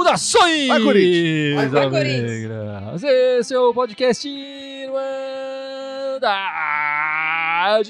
Saudações! 0.00 0.68
Vai, 0.68 0.80
Corinthians! 0.80 1.70
Vai, 1.70 1.90
Corinthians! 1.90 3.02
Esse 3.02 3.54
é 3.54 3.58
o 3.58 3.74
podcast 3.74 4.28
Irmandade 4.28 4.90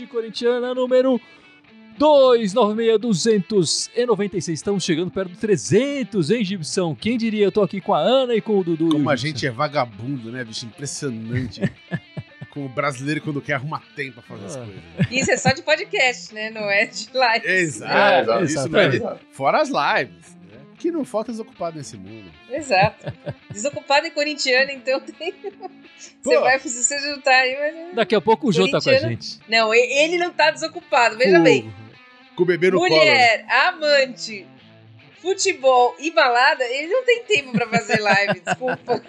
Corintiana 0.07 0.75
número 0.75 1.21
296-296. 2.01 4.53
Estamos 4.53 4.85
chegando 4.85 5.11
perto 5.11 5.31
do 5.33 5.37
300, 5.37 6.31
hein, 6.31 6.45
Gibson? 6.45 6.95
Quem 6.95 7.17
diria? 7.19 7.45
Eu 7.45 7.53
tô 7.53 7.63
aqui 7.63 7.81
com 7.81 7.93
a 7.95 7.99
Ana 8.01 8.35
e 8.35 8.41
com 8.41 8.59
o 8.59 8.65
Dudu. 8.65 8.89
Como 8.91 9.09
a 9.11 9.17
Gibson. 9.17 9.27
gente 9.37 9.47
é 9.47 9.51
vagabundo, 9.51 10.31
né, 10.33 10.43
bicho? 10.45 10.65
Impressionante. 10.67 11.61
Como 12.51 12.67
o 12.67 12.69
brasileiro 12.69 13.21
quando 13.21 13.41
quer 13.41 13.53
arrumar 13.55 13.81
tempo 13.95 14.15
pra 14.15 14.23
fazer 14.37 14.47
as 14.47 14.57
Ah. 14.57 14.65
coisas. 14.65 14.83
Isso 15.13 15.31
é 15.31 15.37
só 15.37 15.53
de 15.53 15.63
podcast, 15.63 16.35
né? 16.35 16.51
Não 16.51 16.69
é 16.69 16.85
de 16.85 17.07
live. 17.15 17.47
Exato. 17.47 17.95
É, 17.95 18.21
exato. 18.43 18.45
Isso 18.45 18.77
é 18.77 18.89
de- 18.89 19.01
Fora 19.31 19.61
as 19.63 19.69
lives, 19.69 20.35
né? 20.51 20.59
Que 20.77 20.91
não 20.91 21.05
falta 21.05 21.31
desocupado 21.31 21.79
nesse 21.79 21.97
mundo. 21.97 22.29
Exato. 22.51 23.13
Desocupado 23.53 24.09
e 24.09 24.11
corintiano, 24.11 24.73
então 24.73 24.99
tem. 25.17 25.33
Você 26.23 26.35
Pô. 26.35 26.41
vai, 26.41 26.59
se 26.59 26.71
você 26.83 26.99
juntar 26.99 27.31
aí, 27.37 27.57
mas. 27.87 27.95
Daqui 27.95 28.17
a 28.17 28.21
pouco 28.21 28.49
o 28.49 28.53
Jô 28.53 28.69
tá 28.69 28.81
com 28.81 28.91
a 28.91 28.97
gente. 28.97 29.39
Não, 29.49 29.73
ele 29.73 30.19
não 30.19 30.33
tá 30.33 30.51
desocupado, 30.51 31.17
veja 31.17 31.37
Com- 31.39 31.45
bem. 31.45 31.73
Com 32.37 32.43
o 32.43 32.47
bebê 32.47 32.71
no 32.71 32.79
colo. 32.79 32.89
Mulher, 32.91 33.45
amante, 33.69 34.47
futebol 35.21 35.95
e 35.99 36.11
balada, 36.11 36.65
ele 36.65 36.89
não 36.93 37.05
tem 37.05 37.23
tempo 37.25 37.53
pra 37.53 37.67
fazer 37.69 38.01
live, 38.01 38.41
desculpa. 38.47 39.03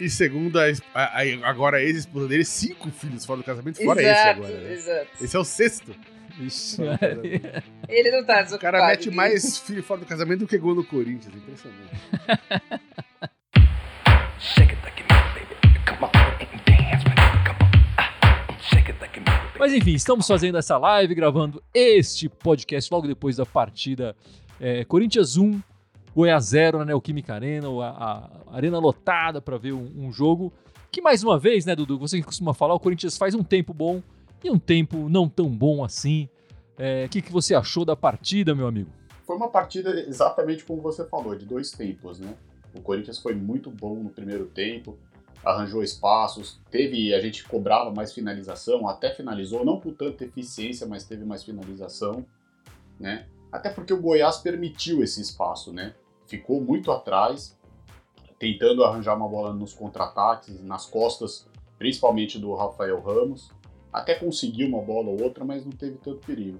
E 0.00 0.08
segundo 0.10 0.58
a, 0.58 0.64
a- 0.94 1.20
a- 1.22 1.48
agora 1.48 1.76
a 1.78 1.82
ex-esposa 1.82 2.28
dele, 2.28 2.44
cinco 2.44 2.90
filhos 2.90 3.24
fora 3.24 3.38
do 3.38 3.44
casamento, 3.44 3.82
fora 3.84 4.00
esse 4.02 4.10
exato, 4.10 4.30
agora. 4.44 4.60
Né? 4.60 4.72
exato. 4.72 5.08
Esse 5.20 5.36
é 5.36 5.38
o 5.38 5.44
sexto. 5.44 5.94
Vixe. 6.36 6.82
Ele 7.88 8.10
não 8.10 8.24
tá 8.24 8.40
O 8.40 8.44
desocupado. 8.44 8.58
cara 8.58 8.88
mete 8.88 9.08
mais 9.08 9.56
filho 9.58 9.84
fora 9.84 10.00
do 10.00 10.06
casamento 10.06 10.40
do 10.40 10.46
que 10.48 10.58
gol 10.58 10.74
no 10.74 10.82
Corinthians. 10.84 11.32
Impressionante. 11.32 11.90
Mas 19.64 19.72
enfim, 19.72 19.94
estamos 19.94 20.26
fazendo 20.26 20.58
essa 20.58 20.76
live, 20.76 21.14
gravando 21.14 21.62
este 21.72 22.28
podcast 22.28 22.92
logo 22.92 23.06
depois 23.06 23.36
da 23.36 23.46
partida 23.46 24.14
é, 24.60 24.84
Corinthians 24.84 25.38
1, 25.38 25.58
Goiás 26.14 26.44
0 26.44 26.80
na 26.80 26.84
Neoquímica 26.84 27.32
Arena, 27.32 27.68
a, 27.82 28.30
a 28.46 28.56
arena 28.56 28.78
lotada 28.78 29.40
para 29.40 29.56
ver 29.56 29.72
um, 29.72 29.90
um 29.96 30.12
jogo 30.12 30.52
que 30.92 31.00
mais 31.00 31.24
uma 31.24 31.38
vez, 31.38 31.64
né, 31.64 31.74
Dudu, 31.74 31.98
você 31.98 32.20
costuma 32.20 32.52
falar, 32.52 32.74
o 32.74 32.78
Corinthians 32.78 33.16
faz 33.16 33.34
um 33.34 33.42
tempo 33.42 33.72
bom 33.72 34.02
e 34.44 34.50
um 34.50 34.58
tempo 34.58 35.08
não 35.08 35.30
tão 35.30 35.48
bom 35.48 35.82
assim. 35.82 36.28
É, 36.76 37.06
O 37.06 37.08
que, 37.08 37.22
que 37.22 37.32
você 37.32 37.54
achou 37.54 37.86
da 37.86 37.96
partida, 37.96 38.54
meu 38.54 38.66
amigo? 38.66 38.90
Foi 39.26 39.34
uma 39.34 39.48
partida 39.48 39.98
exatamente 40.06 40.62
como 40.62 40.82
você 40.82 41.06
falou, 41.06 41.34
de 41.34 41.46
dois 41.46 41.70
tempos, 41.70 42.20
né? 42.20 42.34
O 42.74 42.82
Corinthians 42.82 43.18
foi 43.18 43.34
muito 43.34 43.70
bom 43.70 43.94
no 43.94 44.10
primeiro 44.10 44.44
tempo, 44.44 44.98
arranjou 45.44 45.82
espaços, 45.82 46.60
teve, 46.70 47.14
a 47.14 47.20
gente 47.20 47.44
cobrava 47.44 47.90
mais 47.90 48.12
finalização, 48.12 48.88
até 48.88 49.12
finalizou, 49.14 49.64
não 49.64 49.80
com 49.80 49.92
tanta 49.92 50.24
eficiência, 50.24 50.86
mas 50.86 51.04
teve 51.04 51.24
mais 51.24 51.44
finalização, 51.44 52.24
né? 52.98 53.26
Até 53.52 53.70
porque 53.70 53.92
o 53.92 54.00
Goiás 54.00 54.38
permitiu 54.38 55.02
esse 55.02 55.20
espaço, 55.20 55.72
né? 55.72 55.94
Ficou 56.26 56.60
muito 56.60 56.90
atrás, 56.90 57.56
tentando 58.38 58.82
arranjar 58.82 59.16
uma 59.16 59.28
bola 59.28 59.52
nos 59.52 59.72
contra-ataques, 59.72 60.62
nas 60.62 60.86
costas, 60.86 61.46
principalmente 61.78 62.38
do 62.38 62.54
Rafael 62.54 63.00
Ramos. 63.00 63.50
Até 63.92 64.14
conseguiu 64.14 64.68
uma 64.68 64.82
bola 64.82 65.10
ou 65.10 65.22
outra, 65.22 65.44
mas 65.44 65.64
não 65.64 65.72
teve 65.72 65.98
tanto 65.98 66.26
perigo. 66.26 66.58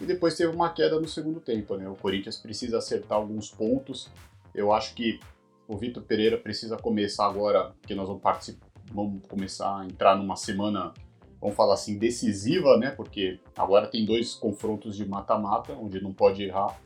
E 0.00 0.04
depois 0.04 0.36
teve 0.36 0.54
uma 0.54 0.70
queda 0.70 1.00
no 1.00 1.08
segundo 1.08 1.40
tempo, 1.40 1.76
né? 1.76 1.88
O 1.88 1.94
Corinthians 1.94 2.36
precisa 2.36 2.78
acertar 2.78 3.18
alguns 3.18 3.50
pontos. 3.50 4.10
Eu 4.54 4.72
acho 4.72 4.94
que 4.94 5.20
o 5.68 5.76
Vitor 5.76 6.02
Pereira 6.02 6.38
precisa 6.38 6.76
começar 6.76 7.26
agora, 7.26 7.74
que 7.82 7.94
nós 7.94 8.06
vamos 8.06 8.22
participar, 8.22 8.66
vamos 8.92 9.26
começar 9.26 9.80
a 9.80 9.84
entrar 9.84 10.16
numa 10.16 10.36
semana, 10.36 10.92
vamos 11.40 11.56
falar 11.56 11.74
assim, 11.74 11.98
decisiva, 11.98 12.76
né? 12.76 12.90
Porque 12.90 13.40
agora 13.56 13.86
tem 13.86 14.04
dois 14.04 14.34
confrontos 14.34 14.96
de 14.96 15.04
mata-mata, 15.04 15.72
onde 15.72 16.00
não 16.00 16.12
pode 16.12 16.42
errar. 16.42 16.80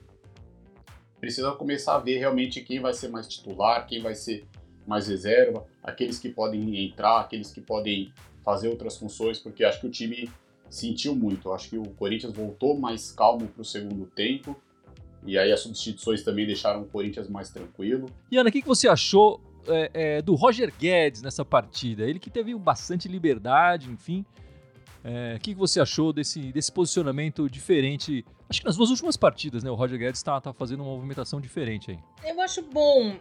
Precisa 1.21 1.53
começar 1.53 1.97
a 1.97 1.99
ver 1.99 2.19
realmente 2.19 2.63
quem 2.63 2.81
vai 2.81 2.95
ser 2.95 3.09
mais 3.09 3.29
titular, 3.29 3.87
quem 3.87 4.01
vai 4.01 4.15
ser 4.15 4.47
mais 4.87 5.07
reserva, 5.09 5.67
aqueles 5.83 6.19
que 6.19 6.31
podem 6.31 6.85
entrar, 6.87 7.21
aqueles 7.21 7.53
que 7.53 7.61
podem 7.61 8.13
fazer 8.43 8.69
outras 8.69 8.97
funções, 8.97 9.39
porque 9.39 9.63
acho 9.63 9.81
que 9.81 9.87
o 9.87 9.91
time 9.91 10.31
sentiu 10.71 11.15
muito. 11.15 11.53
Acho 11.53 11.69
que 11.69 11.79
o 11.79 11.91
Corinthians 11.91 12.33
voltou 12.33 12.79
mais 12.79 13.13
calmo 13.13 13.47
para 13.47 13.61
o 13.61 13.65
segundo 13.65 14.07
tempo. 14.07 14.57
E 15.25 15.39
aí 15.39 15.53
as 15.53 15.61
substituições 15.61 16.23
também 16.23 16.47
deixaram 16.47 16.83
o 16.83 16.87
Corinthians 16.87 17.29
mais 17.29 17.51
tranquilo. 17.51 18.07
E 18.31 18.37
Ana, 18.39 18.49
o 18.49 18.53
que, 18.53 18.63
que 18.63 18.69
você 18.69 18.89
achou 18.89 19.41
é, 19.69 19.91
é, 19.93 20.23
do 20.23 20.35
Roger 20.35 20.73
Guedes 20.77 21.23
nessa 21.23 21.45
partida? 21.45 22.05
Ele 22.05 22.19
que 22.19 22.31
teve 22.31 22.55
bastante 22.55 23.09
liberdade, 23.09 23.91
enfim. 23.91 24.25
É, 25.05 25.35
O 25.37 25.41
que, 25.41 25.53
que 25.53 25.59
você 25.59 25.81
achou 25.81 26.13
desse, 26.13 26.53
desse 26.53 26.71
posicionamento 26.71 27.49
diferente? 27.49 28.25
Acho 28.49 28.61
que 28.61 28.67
nas 28.67 28.77
duas 28.77 28.91
últimas 28.91 29.17
partidas, 29.17 29.63
né? 29.63 29.71
O 29.71 29.75
Roger 29.75 29.99
Guedes 29.99 30.23
tá, 30.23 30.41
tá 30.41 30.53
fazendo 30.53 30.83
uma 30.83 30.95
movimentação 30.95 31.41
diferente 31.41 31.91
aí. 31.91 31.99
Eu 32.25 32.41
acho 32.41 32.63
bom, 32.63 33.17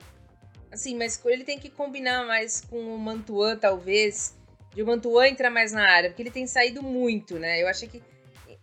assim, 0.71 0.97
mas 0.97 1.21
ele 1.25 1.43
tem 1.43 1.59
que 1.59 1.69
combinar 1.69 2.25
mais 2.25 2.61
com 2.61 2.95
o 2.95 2.97
Mantuan, 2.97 3.55
talvez. 3.55 4.37
De 4.73 4.83
o 4.83 4.85
Mantuan 4.85 5.27
entrar 5.27 5.49
mais 5.49 5.71
na 5.71 5.89
área, 5.89 6.09
porque 6.09 6.21
ele 6.21 6.31
tem 6.31 6.45
saído 6.45 6.83
muito, 6.83 7.39
né? 7.39 7.61
Eu 7.61 7.67
achei 7.67 7.87
que 7.87 8.01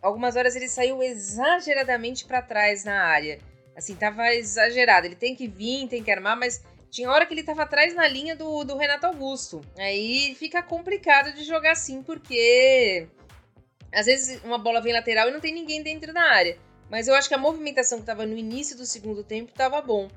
algumas 0.02 0.36
horas 0.36 0.54
ele 0.56 0.68
saiu 0.68 1.02
exageradamente 1.02 2.24
pra 2.24 2.42
trás 2.42 2.84
na 2.84 3.02
área. 3.02 3.38
Assim, 3.76 3.94
tava 3.94 4.32
exagerado. 4.34 5.06
Ele 5.06 5.16
tem 5.16 5.34
que 5.34 5.46
vir, 5.46 5.86
tem 5.88 6.02
que 6.02 6.10
armar, 6.10 6.36
mas 6.36 6.62
tinha 6.90 7.10
hora 7.10 7.26
que 7.26 7.34
ele 7.34 7.42
tava 7.42 7.62
atrás 7.62 7.94
na 7.94 8.08
linha 8.08 8.34
do, 8.34 8.64
do 8.64 8.76
Renato 8.76 9.06
Augusto. 9.06 9.60
Aí 9.76 10.34
fica 10.38 10.62
complicado 10.62 11.34
de 11.34 11.44
jogar 11.44 11.72
assim, 11.72 12.02
porque 12.02 13.06
às 13.92 14.06
vezes 14.06 14.42
uma 14.44 14.56
bola 14.58 14.80
vem 14.80 14.92
lateral 14.92 15.28
e 15.28 15.32
não 15.32 15.40
tem 15.40 15.52
ninguém 15.52 15.82
dentro 15.82 16.12
da 16.14 16.22
área. 16.22 16.56
Mas 16.88 17.08
eu 17.08 17.14
acho 17.14 17.28
que 17.28 17.34
a 17.34 17.38
movimentação 17.38 17.98
que 17.98 18.06
tava 18.06 18.24
no 18.24 18.36
início 18.36 18.76
do 18.76 18.86
segundo 18.86 19.22
tempo 19.24 19.52
tava 19.52 19.80
bom. 19.82 20.08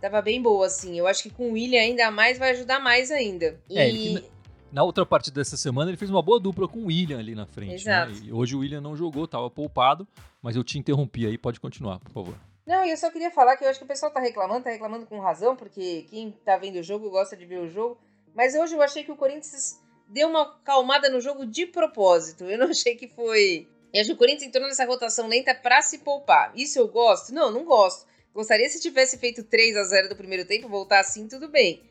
Tava 0.00 0.22
bem 0.22 0.40
boa, 0.40 0.66
assim. 0.66 0.98
Eu 0.98 1.06
acho 1.06 1.22
que 1.22 1.30
com 1.30 1.50
o 1.50 1.52
William 1.52 1.80
ainda 1.80 2.10
mais 2.10 2.38
vai 2.38 2.50
ajudar 2.52 2.80
mais 2.80 3.10
ainda. 3.10 3.60
É, 3.70 3.86
E- 3.86 3.88
ele 4.16 4.24
Na 4.72 4.84
outra 4.84 5.04
partida 5.04 5.40
dessa 5.40 5.56
semana, 5.56 5.90
ele 5.90 5.96
fez 5.96 6.10
uma 6.10 6.22
boa 6.22 6.38
dupla 6.38 6.68
com 6.68 6.80
o 6.80 6.86
William 6.86 7.18
ali 7.18 7.34
na 7.34 7.46
frente. 7.46 7.74
Exato. 7.74 8.12
Né? 8.12 8.20
E 8.24 8.32
hoje 8.32 8.54
o 8.54 8.60
William 8.60 8.80
não 8.80 8.96
jogou, 8.96 9.26
tava 9.26 9.50
poupado, 9.50 10.06
mas 10.40 10.54
eu 10.54 10.62
te 10.62 10.78
interrompi 10.78 11.26
aí, 11.26 11.36
pode 11.36 11.58
continuar, 11.58 11.98
por 11.98 12.12
favor. 12.12 12.34
Não, 12.66 12.84
e 12.84 12.90
eu 12.90 12.96
só 12.96 13.10
queria 13.10 13.32
falar 13.32 13.56
que 13.56 13.64
eu 13.64 13.68
acho 13.68 13.80
que 13.80 13.84
o 13.84 13.88
pessoal 13.88 14.12
tá 14.12 14.20
reclamando, 14.20 14.62
tá 14.62 14.70
reclamando 14.70 15.06
com 15.06 15.18
razão, 15.18 15.56
porque 15.56 16.06
quem 16.08 16.30
tá 16.44 16.56
vendo 16.56 16.78
o 16.78 16.82
jogo 16.84 17.10
gosta 17.10 17.36
de 17.36 17.44
ver 17.44 17.58
o 17.58 17.68
jogo. 17.68 17.98
Mas 18.32 18.54
hoje 18.54 18.74
eu 18.74 18.80
achei 18.80 19.02
que 19.02 19.10
o 19.10 19.16
Corinthians 19.16 19.80
deu 20.08 20.28
uma 20.28 20.54
calmada 20.60 21.10
no 21.10 21.20
jogo 21.20 21.44
de 21.44 21.66
propósito. 21.66 22.44
Eu 22.44 22.58
não 22.58 22.68
achei 22.68 22.94
que 22.94 23.08
foi. 23.08 23.66
Eu 23.92 24.00
acho 24.00 24.10
que 24.10 24.14
o 24.14 24.18
Corinthians 24.18 24.44
entrou 24.44 24.68
nessa 24.68 24.84
rotação 24.84 25.26
lenta 25.26 25.52
pra 25.52 25.82
se 25.82 25.98
poupar. 25.98 26.52
Isso 26.54 26.78
eu 26.78 26.86
gosto? 26.86 27.34
Não, 27.34 27.50
não 27.50 27.64
gosto. 27.64 28.06
Gostaria 28.32 28.68
se 28.68 28.80
tivesse 28.80 29.18
feito 29.18 29.42
3 29.42 29.76
a 29.76 29.82
0 29.82 30.08
do 30.10 30.16
primeiro 30.16 30.44
tempo, 30.44 30.68
voltar 30.68 31.00
assim, 31.00 31.26
tudo 31.26 31.48
bem. 31.48 31.82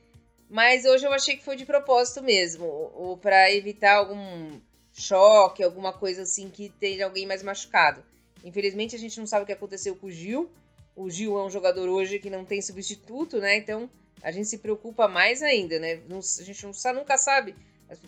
Mas 0.49 0.83
hoje 0.83 1.05
eu 1.05 1.13
achei 1.13 1.35
que 1.37 1.43
foi 1.43 1.55
de 1.55 1.65
propósito 1.65 2.23
mesmo, 2.23 2.65
ou 2.65 3.15
para 3.15 3.53
evitar 3.53 3.97
algum 3.97 4.59
choque, 4.91 5.61
alguma 5.63 5.93
coisa 5.93 6.23
assim 6.23 6.49
que 6.49 6.69
tenha 6.79 7.05
alguém 7.05 7.27
mais 7.27 7.43
machucado. 7.43 8.03
Infelizmente 8.43 8.95
a 8.95 8.99
gente 8.99 9.19
não 9.19 9.27
sabe 9.27 9.43
o 9.43 9.45
que 9.45 9.51
aconteceu 9.53 9.95
com 9.95 10.07
o 10.07 10.11
Gil. 10.11 10.49
O 10.95 11.09
Gil 11.09 11.37
é 11.37 11.43
um 11.45 11.49
jogador 11.51 11.87
hoje 11.87 12.17
que 12.19 12.29
não 12.29 12.43
tem 12.43 12.61
substituto, 12.61 13.37
né? 13.39 13.57
Então 13.57 13.89
a 14.23 14.31
gente 14.31 14.47
se 14.47 14.57
preocupa 14.57 15.07
mais 15.07 15.41
ainda, 15.43 15.77
né? 15.79 15.99
Não- 16.09 16.19
a 16.19 16.43
gente 16.43 16.63
não 16.65 16.73
nunca 16.95 17.17
sabe. 17.17 17.55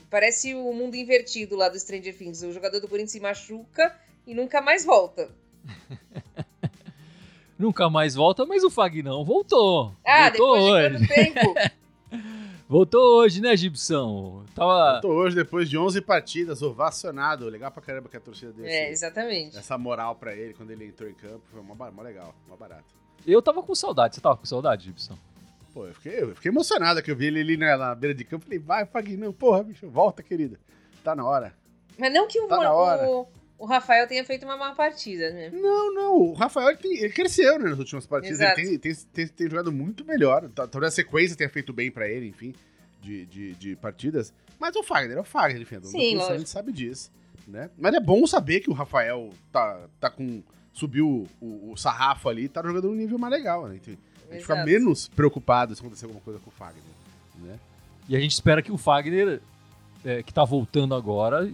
Parece 0.09 0.53
o 0.53 0.73
mundo 0.73 0.95
invertido 0.95 1.55
lá 1.55 1.69
do 1.69 1.79
Stranger 1.79 2.15
Things. 2.17 2.41
O 2.43 2.51
jogador 2.51 2.79
do 2.79 2.87
Corinthians 2.87 3.11
se 3.11 3.19
machuca 3.19 3.95
e 4.25 4.33
nunca 4.33 4.61
mais 4.61 4.83
volta. 4.83 5.29
Nunca 7.57 7.91
mais 7.91 8.15
volta, 8.15 8.43
mas 8.43 8.63
o 8.63 8.71
Fagnão 8.71 9.23
voltou. 9.23 9.95
Ah, 10.03 10.31
voltou 10.31 10.55
depois 10.55 10.93
hoje. 10.93 10.97
de 10.97 11.07
tempo? 11.07 11.53
Voltou 12.71 13.17
hoje, 13.17 13.41
né, 13.41 13.53
Gibson? 13.57 14.45
Tava. 14.55 15.01
Tô 15.01 15.09
hoje, 15.09 15.35
depois 15.35 15.69
de 15.69 15.77
11 15.77 15.99
partidas, 15.99 16.61
ovacionado. 16.61 17.49
Legal 17.49 17.69
pra 17.69 17.81
caramba 17.81 18.07
que 18.07 18.15
a 18.15 18.19
torcida 18.21 18.53
deu 18.53 18.63
é, 18.65 18.83
esse- 18.85 18.91
exatamente. 19.05 19.57
essa 19.57 19.77
moral 19.77 20.15
pra 20.15 20.33
ele 20.33 20.53
quando 20.53 20.71
ele 20.71 20.85
entrou 20.85 21.09
em 21.09 21.13
campo. 21.13 21.41
Foi 21.51 21.61
mó, 21.61 21.75
mó 21.75 22.01
legal, 22.01 22.33
mó 22.47 22.55
barato. 22.55 22.95
Eu 23.27 23.41
tava 23.41 23.61
com 23.61 23.75
saudade. 23.75 24.15
Você 24.15 24.21
tava 24.21 24.37
com 24.37 24.45
saudade, 24.45 24.85
Gibson? 24.85 25.17
Pô, 25.73 25.85
eu 25.85 25.93
fiquei, 25.95 26.21
eu 26.21 26.33
fiquei 26.33 26.49
emocionado 26.49 27.03
que 27.03 27.11
eu 27.11 27.15
vi 27.15 27.25
ele 27.25 27.41
ali 27.41 27.57
na, 27.57 27.75
na 27.75 27.93
beira 27.93 28.15
de 28.15 28.23
campo. 28.23 28.45
Falei, 28.45 28.59
vai, 28.59 28.85
Fagnão, 28.85 29.33
porra, 29.33 29.63
bicho, 29.63 29.89
volta, 29.89 30.23
querida. 30.23 30.57
Tá 31.03 31.13
na 31.13 31.25
hora. 31.25 31.53
Mas 31.97 32.13
não 32.13 32.25
que 32.25 32.39
o, 32.39 32.47
Tá 32.47 32.55
na 32.57 32.71
hora. 32.71 33.05
o, 33.05 33.27
o 33.61 33.65
Rafael 33.65 34.07
tenha 34.07 34.23
feito 34.25 34.43
uma 34.43 34.57
má 34.57 34.73
partida, 34.73 35.31
né? 35.31 35.49
Não, 35.53 35.93
não, 35.93 36.15
o 36.17 36.33
Rafael 36.33 36.69
ele, 36.69 36.77
tem- 36.77 36.97
ele 36.97 37.13
cresceu 37.13 37.59
né, 37.59 37.69
nas 37.69 37.79
últimas 37.79 38.05
partidas. 38.05 38.39
Exato. 38.39 38.59
Ele 38.59 38.77
tem, 38.77 38.93
tem, 38.93 39.03
tem- 39.13 39.27
tem 39.27 39.49
jogado 39.49 39.71
muito 39.71 40.03
melhor. 40.05 40.49
Tá- 40.49 40.67
Talvez 40.67 40.93
a 40.93 40.95
sequência 40.95 41.35
tenha 41.37 41.49
feito 41.49 41.71
bem 41.71 41.91
pra 41.91 42.07
ele, 42.09 42.27
enfim. 42.27 42.53
de, 43.01 43.25
de, 43.25 43.53
de 43.55 43.75
partidas. 43.75 44.31
Mas 44.59 44.75
o 44.75 44.83
Fagner 44.83 45.17
é 45.17 45.21
o 45.21 45.23
Fagner, 45.23 45.61
enfim, 45.61 45.75
a 45.77 45.81
Sim, 45.83 46.21
a 46.21 46.37
gente 46.37 46.49
sabe 46.49 46.71
disso. 46.71 47.11
Né? 47.47 47.69
Mas 47.77 47.93
é 47.95 47.99
bom 47.99 48.25
saber 48.27 48.59
que 48.59 48.69
o 48.69 48.73
Rafael 48.73 49.31
tá, 49.51 49.87
tá 49.99 50.09
com. 50.09 50.43
subiu 50.71 51.27
o, 51.41 51.71
o 51.71 51.75
sarrafo 51.77 52.29
ali 52.29 52.43
e 52.43 52.47
tá 52.47 52.61
jogando 52.61 52.87
num 52.89 52.95
nível 52.95 53.17
mais 53.17 53.33
legal, 53.33 53.67
né? 53.67 53.77
Então, 53.81 53.93
a 54.29 54.33
gente 54.33 54.41
fica 54.43 54.53
Exato. 54.53 54.69
menos 54.69 55.07
preocupado 55.09 55.73
se 55.75 55.81
acontecer 55.81 56.05
alguma 56.05 56.21
coisa 56.21 56.39
com 56.39 56.49
o 56.49 56.53
Fagner. 56.53 56.83
Né? 57.41 57.59
E 58.07 58.15
a 58.15 58.19
gente 58.19 58.31
espera 58.33 58.61
que 58.61 58.71
o 58.71 58.77
Fagner, 58.77 59.41
é, 60.05 60.21
que 60.23 60.31
tá 60.33 60.43
voltando 60.45 60.93
agora, 60.95 61.51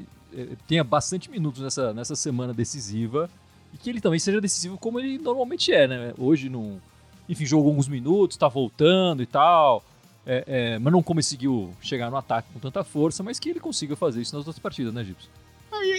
tenha 0.68 0.84
bastante 0.84 1.30
minutos 1.30 1.62
nessa, 1.62 1.94
nessa 1.94 2.16
semana 2.16 2.54
decisiva 2.54 3.30
e 3.74 3.78
que 3.78 3.90
ele 3.90 4.02
também 4.02 4.20
seja 4.20 4.40
decisivo 4.42 4.78
como 4.78 5.00
ele 5.00 5.18
normalmente 5.18 5.72
é, 5.72 5.88
né? 5.88 6.14
Hoje 6.18 6.50
não. 6.50 6.80
Enfim, 7.28 7.46
jogou 7.46 7.70
alguns 7.70 7.88
minutos, 7.88 8.38
tá 8.38 8.48
voltando 8.48 9.22
e 9.22 9.26
tal. 9.26 9.84
é, 10.26 10.44
é, 10.48 10.80
mas 10.80 10.92
não 10.92 11.04
conseguiu 11.04 11.74
chegar 11.82 12.10
no 12.10 12.18
ataque 12.18 12.50
com 12.54 12.60
tanta 12.60 12.84
força, 12.84 13.24
mas 13.24 13.40
que 13.40 13.50
ele 13.50 13.60
consiga 13.60 13.96
fazer 13.96 14.22
isso 14.22 14.36
nas 14.36 14.46
outras 14.46 14.60
partidas, 14.60 14.94
né, 14.94 15.04
Gibson? 15.04 15.30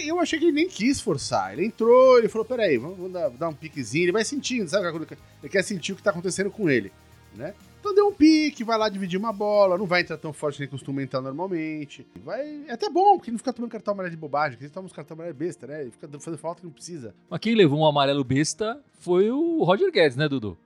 Eu 0.05 0.19
achei 0.19 0.37
que 0.37 0.45
ele 0.45 0.51
nem 0.51 0.67
quis 0.67 0.99
forçar. 0.99 1.53
Ele 1.53 1.65
entrou, 1.65 2.17
ele 2.17 2.27
falou: 2.27 2.45
peraí, 2.45 2.77
vamos, 2.77 2.97
vamos 2.97 3.13
dar, 3.13 3.29
dar 3.29 3.49
um 3.49 3.53
piquezinho. 3.53 4.05
Ele 4.05 4.11
vai 4.11 4.25
sentindo, 4.25 4.67
sabe? 4.67 4.87
Ele 4.87 5.49
quer 5.49 5.63
sentir 5.63 5.93
o 5.93 5.95
que 5.95 6.03
tá 6.03 6.11
acontecendo 6.11 6.51
com 6.51 6.69
ele, 6.69 6.91
né? 7.35 7.53
Então 7.79 7.95
deu 7.95 8.07
um 8.07 8.13
pique, 8.13 8.63
vai 8.63 8.77
lá 8.77 8.89
dividir 8.89 9.17
uma 9.17 9.31
bola, 9.31 9.77
não 9.77 9.85
vai 9.85 10.01
entrar 10.01 10.17
tão 10.17 10.33
forte 10.33 10.57
que 10.57 10.63
ele 10.63 10.69
costuma 10.71 11.01
entrar 11.01 11.21
normalmente. 11.21 12.05
Vai. 12.25 12.65
É 12.67 12.73
até 12.73 12.89
bom, 12.89 13.17
porque 13.17 13.31
não 13.31 13.37
fica 13.37 13.53
tomando 13.53 13.71
cartão 13.71 13.93
amarelo 13.93 14.11
de 14.13 14.19
bobagem, 14.19 14.51
porque 14.51 14.65
ele 14.65 14.73
toma 14.73 14.85
uns 14.85 14.91
cartão 14.93 15.15
amarelo 15.15 15.35
besta, 15.35 15.65
né? 15.65 15.81
Ele 15.83 15.91
fica 15.91 16.07
fazendo 16.19 16.37
falta 16.37 16.59
que 16.59 16.65
não 16.67 16.73
precisa. 16.73 17.15
Mas 17.29 17.39
quem 17.39 17.55
levou 17.55 17.79
um 17.79 17.85
amarelo 17.85 18.23
besta 18.23 18.79
foi 18.99 19.31
o 19.31 19.63
Roger 19.63 19.91
Guedes, 19.91 20.17
né, 20.17 20.27
Dudu? 20.27 20.57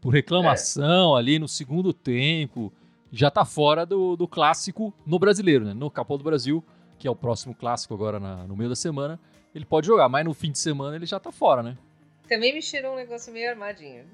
Por 0.00 0.10
reclamação 0.10 1.16
ali 1.16 1.38
no 1.38 1.48
segundo 1.48 1.92
tempo. 1.92 2.72
Já 3.12 3.28
tá 3.28 3.44
fora 3.44 3.84
do, 3.84 4.14
do 4.16 4.28
clássico 4.28 4.94
no 5.04 5.18
brasileiro, 5.18 5.64
né? 5.64 5.74
No 5.74 5.90
Capão 5.90 6.16
do 6.16 6.22
Brasil, 6.22 6.62
que 6.96 7.08
é 7.08 7.10
o 7.10 7.16
próximo 7.16 7.54
clássico 7.54 7.92
agora 7.92 8.20
na- 8.20 8.44
no 8.46 8.56
meio 8.56 8.70
da 8.70 8.76
semana. 8.76 9.18
Ele 9.52 9.64
pode 9.64 9.88
jogar, 9.88 10.08
mas 10.08 10.24
no 10.24 10.32
fim 10.32 10.52
de 10.52 10.60
semana 10.60 10.94
ele 10.94 11.06
já 11.06 11.18
tá 11.18 11.32
fora, 11.32 11.60
né? 11.60 11.76
Também 12.28 12.54
me 12.54 12.62
cheirou 12.62 12.92
um 12.92 12.96
negócio 12.96 13.32
meio 13.32 13.50
armadinho. 13.50 14.04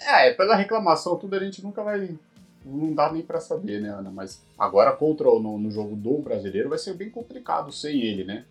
É, 0.00 0.32
pela 0.32 0.56
reclamação, 0.56 1.16
tudo 1.16 1.36
a 1.36 1.40
gente 1.40 1.62
nunca 1.62 1.82
vai. 1.82 2.16
Não 2.64 2.92
dá 2.94 3.12
nem 3.12 3.22
pra 3.22 3.40
saber, 3.40 3.80
né, 3.80 3.90
Ana? 3.90 4.10
Mas 4.10 4.42
agora 4.58 4.92
contra 4.92 5.26
no, 5.26 5.58
no 5.58 5.70
jogo 5.70 5.94
do 5.94 6.18
brasileiro 6.18 6.68
vai 6.68 6.78
ser 6.78 6.94
bem 6.94 7.10
complicado 7.10 7.70
sem 7.72 8.00
ele, 8.02 8.24
né? 8.24 8.44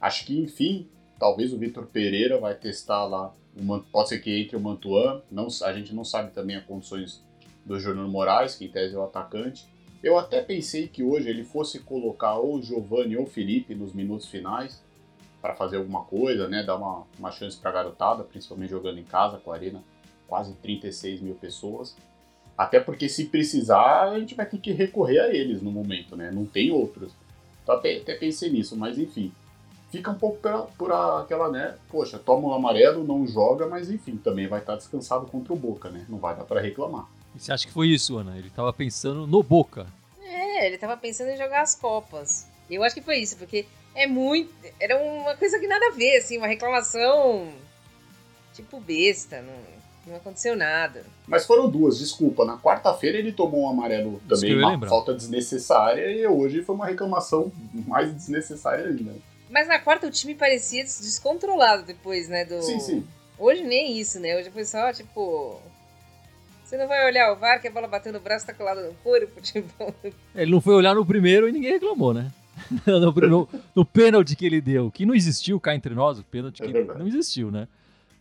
Acho 0.00 0.26
que, 0.26 0.38
enfim, 0.38 0.88
talvez 1.18 1.52
o 1.52 1.58
Vitor 1.58 1.86
Pereira 1.86 2.38
vai 2.38 2.54
testar 2.54 3.04
lá. 3.04 3.32
O 3.56 3.80
pode 3.80 4.10
ser 4.10 4.18
que 4.18 4.40
entre 4.40 4.56
o 4.56 4.60
Mantuan. 4.60 5.22
Não, 5.30 5.48
a 5.62 5.72
gente 5.72 5.94
não 5.94 6.04
sabe 6.04 6.30
também 6.32 6.56
as 6.56 6.64
condições 6.64 7.24
do 7.64 7.78
Júnior 7.80 8.06
Moraes, 8.08 8.54
que 8.54 8.66
em 8.66 8.68
tese 8.68 8.94
é 8.94 8.98
o 8.98 9.02
atacante. 9.02 9.66
Eu 10.02 10.18
até 10.18 10.42
pensei 10.42 10.86
que 10.86 11.02
hoje 11.02 11.28
ele 11.28 11.42
fosse 11.42 11.80
colocar 11.80 12.34
ou 12.34 12.60
Giovanni 12.62 13.16
ou 13.16 13.26
Felipe 13.26 13.74
nos 13.74 13.92
minutos 13.92 14.26
finais 14.26 14.80
para 15.40 15.54
fazer 15.54 15.78
alguma 15.78 16.04
coisa, 16.04 16.46
né? 16.48 16.62
Dar 16.62 16.76
uma, 16.76 17.04
uma 17.18 17.32
chance 17.32 17.56
pra 17.56 17.72
garotada, 17.72 18.22
principalmente 18.22 18.70
jogando 18.70 18.98
em 18.98 19.04
casa 19.04 19.38
com 19.38 19.50
a 19.50 19.54
arena 19.54 19.82
quase 20.28 20.52
36 20.54 21.20
mil 21.20 21.34
pessoas. 21.34 21.96
Até 22.56 22.80
porque 22.80 23.08
se 23.08 23.26
precisar, 23.26 24.10
a 24.10 24.18
gente 24.18 24.34
vai 24.34 24.46
ter 24.46 24.58
que 24.58 24.72
recorrer 24.72 25.18
a 25.20 25.28
eles 25.28 25.60
no 25.62 25.70
momento, 25.70 26.16
né? 26.16 26.30
Não 26.32 26.46
tem 26.46 26.70
outros. 26.70 27.12
Então 27.62 27.74
até, 27.76 27.98
até 27.98 28.14
pensei 28.14 28.50
nisso, 28.50 28.76
mas 28.76 28.98
enfim. 28.98 29.32
Fica 29.90 30.10
um 30.10 30.14
pouco 30.18 30.38
pela- 30.38 30.62
por 30.78 30.90
aquela, 30.92 31.50
né? 31.50 31.76
Poxa, 31.88 32.18
toma 32.18 32.48
o 32.48 32.54
amarelo, 32.54 33.04
não 33.04 33.26
joga, 33.26 33.66
mas 33.66 33.90
enfim, 33.90 34.16
também 34.16 34.46
vai 34.48 34.60
estar 34.60 34.76
descansado 34.76 35.26
contra 35.26 35.52
o 35.52 35.56
Boca, 35.56 35.90
né? 35.90 36.04
Não 36.08 36.18
vai 36.18 36.34
dar 36.36 36.44
pra 36.44 36.60
reclamar. 36.60 37.06
E 37.34 37.40
você 37.40 37.52
acha 37.52 37.66
que 37.66 37.72
foi 37.72 37.88
isso, 37.88 38.16
Ana? 38.16 38.36
Ele 38.38 38.50
tava 38.50 38.72
pensando 38.72 39.26
no 39.26 39.42
Boca. 39.42 39.86
É, 40.22 40.66
ele 40.66 40.78
tava 40.78 40.96
pensando 40.96 41.28
em 41.30 41.36
jogar 41.36 41.62
as 41.62 41.74
Copas. 41.74 42.46
Eu 42.68 42.82
acho 42.82 42.94
que 42.96 43.02
foi 43.02 43.18
isso, 43.18 43.36
porque 43.36 43.66
é 43.94 44.06
muito. 44.06 44.52
Era 44.80 44.96
uma 44.98 45.36
coisa 45.36 45.58
que 45.58 45.66
nada 45.68 45.86
a 45.88 45.92
ver, 45.92 46.16
assim, 46.16 46.36
uma 46.38 46.46
reclamação 46.48 47.52
tipo 48.54 48.80
besta, 48.80 49.40
não, 49.42 49.54
não 50.06 50.16
aconteceu 50.16 50.56
nada. 50.56 51.04
Mas 51.26 51.44
foram 51.46 51.68
duas, 51.68 51.98
desculpa. 51.98 52.44
Na 52.44 52.56
quarta-feira 52.58 53.18
ele 53.18 53.32
tomou 53.32 53.64
um 53.64 53.68
amarelo 53.70 54.20
também, 54.28 54.56
uma 54.56 54.70
lembrar. 54.70 54.88
falta 54.88 55.14
desnecessária, 55.14 56.10
e 56.10 56.26
hoje 56.26 56.62
foi 56.62 56.74
uma 56.74 56.86
reclamação 56.86 57.50
mais 57.86 58.12
desnecessária 58.14 58.86
ainda. 58.86 59.14
Mas 59.50 59.68
na 59.68 59.78
quarta 59.78 60.06
o 60.06 60.10
time 60.10 60.34
parecia 60.34 60.82
des- 60.82 61.00
descontrolado 61.00 61.84
depois, 61.84 62.28
né? 62.28 62.44
Do... 62.44 62.60
Sim, 62.62 62.80
sim. 62.80 63.04
Hoje 63.38 63.62
nem 63.62 63.98
isso, 63.98 64.18
né? 64.18 64.36
Hoje 64.36 64.50
foi 64.50 64.64
só, 64.64 64.92
tipo. 64.92 65.60
Você 66.64 66.76
não 66.76 66.88
vai 66.88 67.06
olhar 67.06 67.32
o 67.32 67.36
VAR 67.36 67.60
que 67.60 67.68
a 67.68 67.70
bola 67.70 67.86
bateu 67.86 68.12
no 68.12 68.18
braço 68.18 68.44
tá 68.46 68.52
colado 68.52 68.82
no 68.82 68.94
corpo, 69.04 69.38
tipo. 69.42 69.94
Ele 70.34 70.50
não 70.50 70.60
foi 70.60 70.74
olhar 70.74 70.94
no 70.94 71.06
primeiro 71.06 71.48
e 71.48 71.52
ninguém 71.52 71.72
reclamou, 71.72 72.12
né? 72.12 72.32
no, 72.86 73.12
no, 73.12 73.48
no 73.74 73.84
pênalti 73.84 74.34
que 74.34 74.46
ele 74.46 74.60
deu, 74.60 74.90
que 74.90 75.04
não 75.06 75.14
existiu 75.14 75.60
cá 75.60 75.74
entre 75.74 75.94
nós, 75.94 76.18
o 76.18 76.24
pênalti 76.24 76.62
É 76.62 76.66
que 76.66 76.72
não 76.98 77.06
existiu, 77.06 77.50
né? 77.50 77.68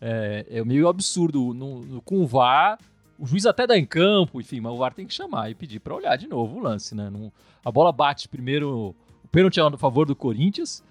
É, 0.07 0.45
é 0.59 0.63
meio 0.63 0.87
absurdo. 0.87 1.53
No- 1.53 1.81
no- 1.81 2.01
com 2.01 2.19
o 2.21 2.27
VAR, 2.27 2.77
o 3.17 3.25
juiz 3.25 3.45
até 3.45 3.65
dá 3.65 3.75
em 3.77 3.85
campo, 3.85 4.39
enfim, 4.39 4.59
mas 4.59 4.71
o 4.71 4.77
VAR 4.77 4.93
tem 4.93 5.07
que 5.07 5.13
chamar 5.13 5.49
e 5.49 5.55
pedir 5.55 5.79
pra 5.79 5.95
olhar 5.95 6.15
de 6.15 6.27
novo 6.27 6.57
o 6.57 6.61
lance, 6.61 6.93
né? 6.93 7.09
Não- 7.09 7.31
a 7.63 7.71
bola 7.71 7.91
bate 7.91 8.27
primeiro, 8.29 8.95
o 9.23 9.27
pênalti 9.31 9.59
é 9.59 9.63
a 9.63 9.77
favor 9.77 10.05
do 10.05 10.15
Corinthians, 10.15 10.83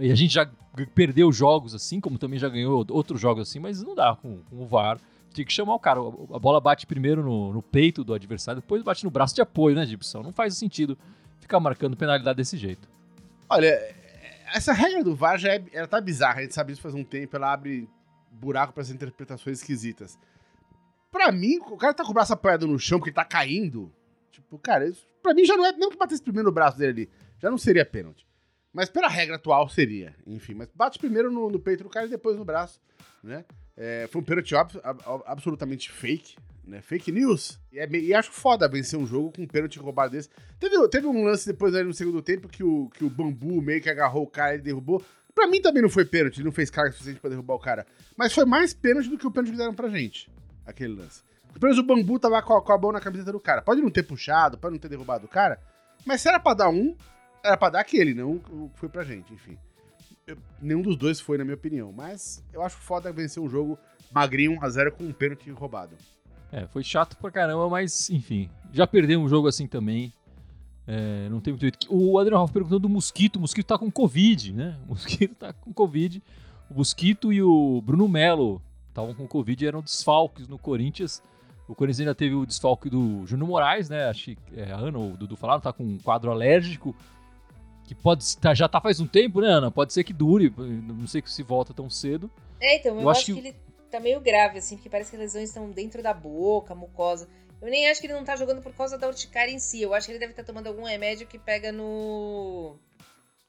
e 0.00 0.10
a 0.10 0.14
gente 0.14 0.34
já 0.34 0.48
perdeu 0.94 1.30
jogos 1.30 1.74
assim, 1.74 2.00
como 2.00 2.18
também 2.18 2.38
já 2.38 2.48
ganhou 2.48 2.84
outros 2.90 3.20
jogos 3.20 3.48
assim, 3.48 3.58
mas 3.60 3.82
não 3.82 3.94
dá 3.94 4.16
com, 4.20 4.38
com 4.50 4.56
o 4.62 4.66
VAR. 4.66 4.98
Tinha 5.32 5.44
que 5.44 5.52
chamar 5.52 5.74
o 5.74 5.78
cara. 5.78 6.00
A 6.32 6.38
bola 6.38 6.60
bate 6.60 6.86
primeiro 6.86 7.22
no, 7.22 7.52
no 7.52 7.62
peito 7.62 8.02
do 8.02 8.14
adversário, 8.14 8.60
depois 8.62 8.82
bate 8.82 9.04
no 9.04 9.10
braço 9.10 9.34
de 9.34 9.42
apoio, 9.42 9.76
né, 9.76 9.84
Gibson? 9.86 10.22
Não 10.22 10.32
faz 10.32 10.56
sentido 10.56 10.96
ficar 11.40 11.60
marcando 11.60 11.94
penalidade 11.96 12.36
desse 12.38 12.56
jeito. 12.56 12.88
Olha, 13.48 13.78
essa 14.54 14.72
regra 14.72 15.04
do 15.04 15.14
VAR 15.14 15.38
já 15.38 15.50
é, 15.54 15.62
ela 15.72 15.86
tá 15.86 16.00
bizarra, 16.00 16.38
a 16.40 16.42
gente 16.42 16.54
sabe 16.54 16.72
isso 16.72 16.80
faz 16.80 16.94
um 16.94 17.04
tempo, 17.04 17.36
ela 17.36 17.52
abre 17.52 17.86
buraco 18.36 18.72
para 18.72 18.82
as 18.82 18.90
interpretações 18.90 19.58
esquisitas. 19.58 20.18
Pra 21.10 21.32
mim, 21.32 21.58
o 21.58 21.76
cara 21.76 21.94
tá 21.94 22.04
com 22.04 22.10
o 22.10 22.14
braço 22.14 22.32
apoiado 22.32 22.66
no 22.66 22.78
chão 22.78 22.98
porque 22.98 23.10
ele 23.10 23.14
tá 23.14 23.24
caindo. 23.24 23.92
Tipo, 24.30 24.58
cara, 24.58 24.86
isso, 24.86 25.06
pra 25.22 25.32
mim 25.32 25.44
já 25.44 25.56
não 25.56 25.64
é. 25.64 25.72
Mesmo 25.72 25.92
que 25.92 25.96
batesse 25.98 26.22
primeiro 26.22 26.48
no 26.48 26.52
braço 26.54 26.76
dele 26.78 26.90
ali, 26.90 27.10
já 27.40 27.50
não 27.50 27.56
seria 27.58 27.84
pênalti. 27.86 28.26
Mas 28.72 28.90
pela 28.90 29.08
regra 29.08 29.36
atual 29.36 29.68
seria, 29.68 30.14
enfim. 30.26 30.52
Mas 30.54 30.68
bate 30.74 30.98
primeiro 30.98 31.30
no, 31.30 31.48
no 31.50 31.58
peito 31.58 31.82
do 31.82 31.88
cara 31.88 32.06
e 32.06 32.10
depois 32.10 32.36
no 32.36 32.44
braço, 32.44 32.78
né? 33.22 33.44
É, 33.74 34.06
foi 34.10 34.20
um 34.20 34.24
pênalti 34.24 34.54
ab- 34.54 34.78
ab- 34.82 35.22
absolutamente 35.26 35.90
fake, 35.90 36.36
né? 36.64 36.82
Fake 36.82 37.10
news. 37.10 37.58
E, 37.72 37.78
é, 37.78 37.88
e 37.90 38.12
acho 38.12 38.30
foda 38.30 38.68
vencer 38.68 38.98
um 38.98 39.06
jogo 39.06 39.32
com 39.32 39.42
um 39.42 39.46
pênalti 39.46 39.78
roubado 39.78 40.12
desse. 40.12 40.28
Teve, 40.60 40.86
teve 40.88 41.06
um 41.06 41.24
lance 41.24 41.46
depois 41.46 41.74
ali 41.74 41.84
no 41.86 41.94
segundo 41.94 42.20
tempo 42.20 42.48
que 42.48 42.62
o, 42.62 42.90
que 42.90 43.04
o 43.04 43.08
Bambu 43.10 43.62
meio 43.62 43.80
que 43.80 43.88
agarrou 43.88 44.24
o 44.24 44.30
cara 44.30 44.56
e 44.56 44.60
derrubou. 44.60 45.02
Pra 45.36 45.46
mim 45.46 45.60
também 45.60 45.82
não 45.82 45.88
foi 45.90 46.04
pênalti, 46.04 46.42
não 46.42 46.50
fez 46.50 46.70
carga 46.70 46.90
suficiente 46.92 47.20
pra 47.20 47.30
derrubar 47.30 47.54
o 47.54 47.58
cara. 47.60 47.86
Mas 48.16 48.32
foi 48.32 48.44
mais 48.46 48.72
pênalti 48.74 49.08
do 49.10 49.18
que 49.18 49.26
o 49.26 49.30
pênalti 49.30 49.52
que 49.52 49.58
deram 49.58 49.74
pra 49.74 49.88
gente, 49.88 50.28
aquele 50.66 50.94
lance. 50.94 51.22
Pelo 51.52 51.60
menos 51.72 51.78
o 51.78 51.82
Bambu 51.82 52.18
tava 52.18 52.40
com 52.42 52.54
a, 52.56 52.62
com 52.62 52.72
a 52.72 52.78
mão 52.78 52.90
na 52.90 53.00
camiseta 53.00 53.30
do 53.32 53.38
cara. 53.38 53.60
Pode 53.62 53.80
não 53.82 53.90
ter 53.90 54.02
puxado, 54.02 54.56
pode 54.58 54.72
não 54.72 54.80
ter 54.80 54.88
derrubado 54.88 55.26
o 55.26 55.28
cara, 55.28 55.60
mas 56.06 56.20
se 56.22 56.28
era 56.28 56.40
pra 56.40 56.54
dar 56.54 56.70
um, 56.70 56.96
era 57.44 57.56
pra 57.56 57.68
dar 57.70 57.80
aquele, 57.80 58.14
não 58.14 58.40
foi 58.74 58.88
pra 58.88 59.04
gente, 59.04 59.32
enfim. 59.32 59.56
Eu- 60.26 60.38
nenhum 60.60 60.82
dos 60.82 60.96
dois 60.96 61.20
foi, 61.20 61.38
na 61.38 61.44
minha 61.44 61.54
opinião. 61.54 61.92
Mas 61.92 62.42
eu 62.52 62.62
acho 62.62 62.76
foda 62.78 63.12
vencer 63.12 63.40
um 63.42 63.48
jogo 63.48 63.78
magrinho 64.10 64.58
1x0 64.58 64.90
com 64.92 65.04
um 65.04 65.12
pênalti 65.12 65.50
roubado. 65.50 65.94
É, 66.50 66.66
foi 66.66 66.82
chato 66.82 67.16
pra 67.18 67.30
caramba, 67.30 67.68
mas 67.68 68.08
enfim. 68.10 68.50
Já 68.72 68.86
perdeu 68.86 69.20
um 69.20 69.28
jogo 69.28 69.46
assim 69.48 69.66
também. 69.66 70.12
É, 70.86 71.28
não 71.28 71.40
tem 71.40 71.52
muito 71.52 71.62
jeito. 71.62 71.86
O 71.90 72.18
Adriano 72.18 72.38
Ralph 72.38 72.52
perguntando 72.52 72.80
do 72.80 72.88
Mosquito. 72.88 73.36
O 73.36 73.40
Mosquito 73.40 73.66
tá 73.66 73.78
com 73.78 73.90
Covid, 73.90 74.52
né? 74.52 74.78
O 74.86 74.90
Mosquito 74.90 75.34
tá 75.34 75.52
com 75.52 75.72
Covid. 75.72 76.22
O 76.70 76.74
Mosquito 76.74 77.32
e 77.32 77.42
o 77.42 77.80
Bruno 77.82 78.08
Melo 78.08 78.62
estavam 78.88 79.14
com 79.14 79.26
Covid 79.26 79.64
e 79.64 79.68
eram 79.68 79.80
desfalques 79.82 80.46
no 80.48 80.58
Corinthians. 80.58 81.22
O 81.68 81.74
Corinthians 81.74 82.00
ainda 82.00 82.14
teve 82.14 82.34
o 82.34 82.46
desfalque 82.46 82.88
do 82.88 83.26
Júnior 83.26 83.48
Moraes, 83.48 83.88
né? 83.88 84.08
Acho 84.08 84.26
que 84.26 84.38
é, 84.54 84.70
a 84.70 84.76
Ana 84.76 84.98
ou 84.98 85.12
o 85.12 85.16
Dudu 85.16 85.36
falaram, 85.36 85.60
tá 85.60 85.72
com 85.72 85.82
um 85.82 85.98
quadro 85.98 86.30
alérgico. 86.30 86.94
Que 87.84 87.94
pode 87.94 88.36
tá, 88.38 88.52
já 88.54 88.68
tá 88.68 88.80
faz 88.80 88.98
um 89.00 89.06
tempo, 89.06 89.40
né, 89.40 89.48
Ana? 89.48 89.70
Pode 89.70 89.92
ser 89.92 90.02
que 90.04 90.12
dure. 90.12 90.52
Não 90.56 91.06
sei 91.06 91.22
se 91.26 91.42
volta 91.42 91.72
tão 91.74 91.88
cedo. 91.90 92.30
É, 92.60 92.76
então, 92.78 92.94
eu, 92.96 93.02
Eu 93.02 93.10
acho 93.10 93.20
acho, 93.20 93.34
que- 93.34 93.40
que... 93.42 93.48
ele 93.48 93.56
tá 93.90 94.00
meio 94.00 94.20
grave, 94.20 94.58
assim, 94.58 94.76
porque 94.76 94.88
parece 94.90 95.10
que 95.10 95.16
as 95.16 95.22
lesões 95.22 95.48
estão 95.48 95.70
dentro 95.70 96.02
da 96.02 96.12
boca, 96.14 96.74
mucosa. 96.74 97.28
Eu 97.60 97.68
nem 97.70 97.88
acho 97.88 98.00
que 98.00 98.06
ele 98.06 98.14
não 98.14 98.24
tá 98.24 98.36
jogando 98.36 98.62
por 98.62 98.72
causa 98.74 98.98
da 98.98 99.06
urticária 99.08 99.50
em 99.50 99.58
si. 99.58 99.80
Eu 99.82 99.94
acho 99.94 100.06
que 100.06 100.12
ele 100.12 100.18
deve 100.18 100.32
estar 100.32 100.44
tomando 100.44 100.66
algum 100.66 100.84
remédio 100.84 101.26
que 101.26 101.38
pega 101.38 101.72
no. 101.72 102.76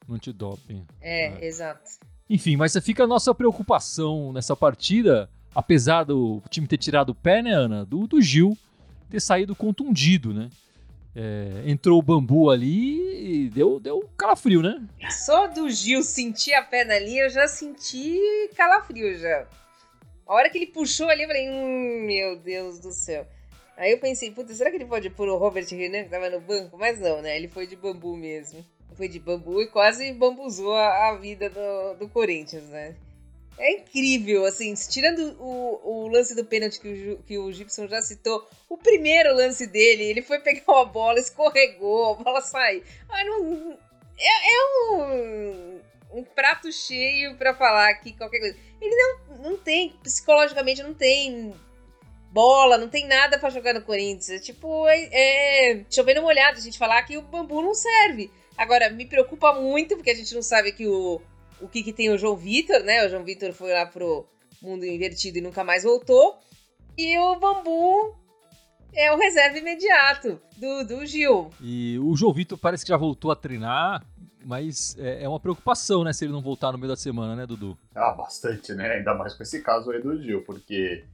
No 0.06 0.14
antidoping. 0.14 0.86
É, 1.00 1.26
É. 1.26 1.44
exato. 1.46 1.90
Enfim, 2.30 2.56
mas 2.56 2.76
fica 2.82 3.04
a 3.04 3.06
nossa 3.06 3.34
preocupação 3.34 4.32
nessa 4.32 4.54
partida, 4.54 5.30
apesar 5.54 6.04
do 6.04 6.42
time 6.50 6.66
ter 6.66 6.76
tirado 6.76 7.10
o 7.10 7.14
pé, 7.14 7.42
né, 7.42 7.52
Ana? 7.52 7.84
Do, 7.84 8.06
do 8.06 8.20
Gil 8.20 8.56
ter 9.10 9.20
saído 9.20 9.56
contundido, 9.56 10.34
né? 10.34 10.50
É, 11.16 11.62
entrou 11.66 11.98
o 11.98 12.02
bambu 12.02 12.50
ali 12.50 13.46
e 13.46 13.50
deu, 13.50 13.80
deu 13.80 14.08
calafrio, 14.16 14.62
né? 14.62 14.86
Só 15.10 15.46
do 15.46 15.68
Gil 15.70 16.02
sentir 16.02 16.52
a 16.52 16.62
perna 16.62 16.94
ali, 16.94 17.18
eu 17.18 17.30
já 17.30 17.48
senti 17.48 18.18
calafrio 18.54 19.18
já. 19.18 19.46
A 20.26 20.34
hora 20.34 20.50
que 20.50 20.58
ele 20.58 20.66
puxou 20.66 21.08
ali, 21.08 21.22
eu 21.22 21.28
falei, 21.28 21.48
hum, 21.48 22.04
meu 22.06 22.38
Deus 22.38 22.78
do 22.78 22.92
céu. 22.92 23.26
Aí 23.78 23.92
eu 23.92 23.98
pensei, 23.98 24.32
puta, 24.32 24.52
será 24.52 24.70
que 24.70 24.76
ele 24.76 24.84
pode 24.84 25.08
pôr 25.08 25.28
o 25.28 25.36
Robert 25.36 25.64
Renan 25.70 26.02
que 26.02 26.10
tava 26.10 26.28
no 26.28 26.40
banco? 26.40 26.76
Mas 26.76 26.98
não, 26.98 27.22
né? 27.22 27.36
Ele 27.36 27.46
foi 27.46 27.64
de 27.64 27.76
bambu 27.76 28.16
mesmo. 28.16 28.66
Foi 28.96 29.06
de 29.06 29.20
bambu 29.20 29.62
e 29.62 29.68
quase 29.68 30.12
bambuzou 30.12 30.74
a, 30.74 31.10
a 31.10 31.14
vida 31.14 31.48
do, 31.48 31.94
do 31.94 32.08
Corinthians, 32.08 32.64
né? 32.64 32.96
É 33.56 33.72
incrível, 33.72 34.44
assim, 34.44 34.74
tirando 34.74 35.36
o, 35.40 35.80
o 35.84 36.08
lance 36.08 36.34
do 36.34 36.44
pênalti 36.44 36.80
que 36.80 36.88
o, 36.88 37.22
que 37.22 37.38
o 37.38 37.52
Gibson 37.52 37.86
já 37.86 38.02
citou, 38.02 38.48
o 38.68 38.76
primeiro 38.76 39.34
lance 39.34 39.66
dele, 39.66 40.04
ele 40.04 40.22
foi 40.22 40.40
pegar 40.40 40.64
uma 40.66 40.84
bola, 40.84 41.20
escorregou, 41.20 42.12
a 42.12 42.14
bola 42.14 42.40
saiu. 42.40 42.82
Ah, 43.08 43.24
não, 43.24 43.78
é, 44.18 44.54
é 44.54 44.92
um, 44.92 45.80
um 46.18 46.24
prato 46.24 46.70
cheio 46.72 47.36
pra 47.36 47.54
falar 47.54 47.90
aqui 47.90 48.12
qualquer 48.12 48.40
coisa. 48.40 48.56
Ele 48.80 48.94
não, 48.94 49.36
não 49.50 49.56
tem, 49.56 49.90
psicologicamente, 50.02 50.82
não 50.82 50.94
tem 50.94 51.54
bola, 52.32 52.78
não 52.78 52.88
tem 52.88 53.06
nada 53.06 53.38
pra 53.38 53.50
jogar 53.50 53.74
no 53.74 53.82
Corinthians. 53.82 54.30
É 54.30 54.38
tipo, 54.38 54.86
é, 54.88 55.08
é 55.12 55.84
chovendo 55.90 56.22
molhado 56.22 56.58
a 56.58 56.62
gente 56.62 56.78
falar 56.78 57.02
que 57.02 57.16
o 57.16 57.22
bambu 57.22 57.62
não 57.62 57.74
serve. 57.74 58.30
Agora, 58.56 58.90
me 58.90 59.06
preocupa 59.06 59.52
muito, 59.54 59.96
porque 59.96 60.10
a 60.10 60.14
gente 60.14 60.34
não 60.34 60.42
sabe 60.42 60.72
que 60.72 60.86
o, 60.86 61.20
o 61.60 61.68
que, 61.68 61.82
que 61.82 61.92
tem 61.92 62.10
o 62.10 62.18
João 62.18 62.36
Vitor, 62.36 62.80
né? 62.80 63.06
O 63.06 63.08
João 63.08 63.24
Vitor 63.24 63.52
foi 63.52 63.72
lá 63.72 63.86
pro 63.86 64.26
mundo 64.60 64.84
invertido 64.84 65.38
e 65.38 65.40
nunca 65.40 65.62
mais 65.62 65.84
voltou. 65.84 66.36
E 66.96 67.16
o 67.18 67.36
bambu 67.36 68.16
é 68.92 69.12
o 69.12 69.16
reserva 69.16 69.58
imediato 69.58 70.40
do, 70.56 70.84
do 70.84 71.06
Gil. 71.06 71.50
E 71.60 71.98
o 72.00 72.16
João 72.16 72.32
Vitor 72.32 72.58
parece 72.58 72.84
que 72.84 72.88
já 72.88 72.96
voltou 72.96 73.30
a 73.30 73.36
treinar, 73.36 74.04
mas 74.44 74.96
é, 74.98 75.22
é 75.22 75.28
uma 75.28 75.38
preocupação, 75.38 76.02
né? 76.02 76.12
Se 76.12 76.24
ele 76.24 76.32
não 76.32 76.42
voltar 76.42 76.72
no 76.72 76.78
meio 76.78 76.88
da 76.88 76.96
semana, 76.96 77.36
né, 77.36 77.46
Dudu? 77.46 77.78
Ah, 77.94 78.12
bastante, 78.12 78.72
né? 78.74 78.96
Ainda 78.96 79.14
mais 79.14 79.34
com 79.34 79.42
esse 79.44 79.62
caso 79.62 79.90
aí 79.92 80.02
do 80.02 80.20
Gil, 80.20 80.42
porque 80.42 81.04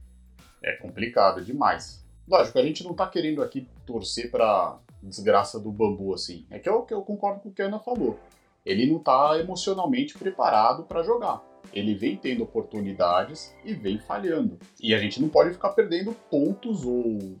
é 0.65 0.73
complicado 0.73 1.45
demais. 1.45 2.03
Lógico, 2.27 2.57
a 2.57 2.63
gente 2.63 2.83
não 2.83 2.95
tá 2.95 3.07
querendo 3.07 3.43
aqui 3.43 3.67
torcer 3.85 4.31
pra 4.31 4.79
desgraça 5.01 5.59
do 5.59 5.71
bambu, 5.71 6.13
assim. 6.13 6.45
É 6.49 6.57
que 6.57 6.67
eu, 6.67 6.81
que 6.81 6.93
eu 6.93 7.03
concordo 7.03 7.39
com 7.39 7.49
o 7.49 7.51
que 7.53 7.61
a 7.61 7.65
Ana 7.65 7.79
falou. 7.79 8.19
Ele 8.65 8.91
não 8.91 8.97
tá 8.97 9.37
emocionalmente 9.39 10.17
preparado 10.17 10.83
pra 10.83 11.03
jogar. 11.03 11.43
Ele 11.71 11.93
vem 11.93 12.17
tendo 12.17 12.43
oportunidades 12.43 13.53
e 13.63 13.75
vem 13.75 13.99
falhando. 13.99 14.57
E 14.81 14.95
a 14.95 14.97
gente 14.97 15.21
não 15.21 15.29
pode 15.29 15.53
ficar 15.53 15.69
perdendo 15.69 16.13
pontos 16.31 16.83
ou 16.83 17.39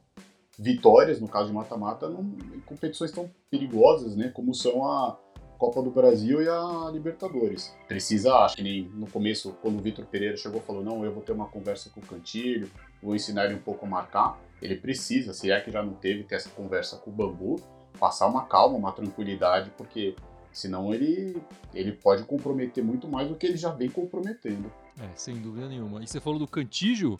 vitórias, 0.57 1.19
no 1.19 1.27
caso 1.27 1.47
de 1.47 1.53
mata-mata, 1.53 2.05
em 2.07 2.59
competições 2.59 3.11
tão 3.11 3.29
perigosas, 3.49 4.15
né? 4.15 4.29
Como 4.29 4.53
são 4.53 4.87
a 4.87 5.17
Copa 5.57 5.81
do 5.81 5.89
Brasil 5.89 6.41
e 6.41 6.47
a 6.47 6.89
Libertadores. 6.91 7.73
Precisa, 7.87 8.35
acho 8.35 8.57
que 8.57 8.63
nem 8.63 8.83
no 8.89 9.07
começo, 9.07 9.55
quando 9.61 9.77
o 9.77 9.81
Vitor 9.81 10.05
Pereira 10.05 10.37
chegou 10.37 10.61
falou: 10.61 10.83
não, 10.83 11.03
eu 11.03 11.11
vou 11.11 11.23
ter 11.23 11.31
uma 11.31 11.47
conversa 11.47 11.89
com 11.89 11.99
o 11.99 12.05
Cantilho, 12.05 12.69
vou 13.05 13.15
ensinar 13.15 13.45
ele 13.45 13.55
um 13.55 13.59
pouco 13.61 13.85
a 13.85 13.89
marcar. 13.89 14.37
Ele 14.61 14.75
precisa, 14.75 15.33
se 15.33 15.51
é 15.51 15.61
que 15.61 15.69
já 15.71 15.83
não 15.83 15.93
teve, 15.93 16.23
ter 16.23 16.35
essa 16.35 16.49
conversa 16.49 16.97
com 16.97 17.11
o 17.11 17.13
Bambu, 17.13 17.61
passar 17.99 18.25
uma 18.27 18.45
calma, 18.45 18.77
uma 18.77 18.91
tranquilidade, 18.91 19.71
porque 19.77 20.15
senão 20.51 20.93
ele, 20.93 21.37
ele 21.73 21.91
pode 21.91 22.23
comprometer 22.23 22.83
muito 22.83 23.07
mais 23.07 23.27
do 23.27 23.35
que 23.35 23.45
ele 23.45 23.57
já 23.57 23.69
vem 23.69 23.89
comprometendo. 23.89 24.71
É, 24.99 25.07
sem 25.15 25.35
dúvida 25.35 25.67
nenhuma. 25.67 26.03
E 26.03 26.07
você 26.07 26.19
falou 26.19 26.39
do 26.39 26.47
Cantígio, 26.47 27.19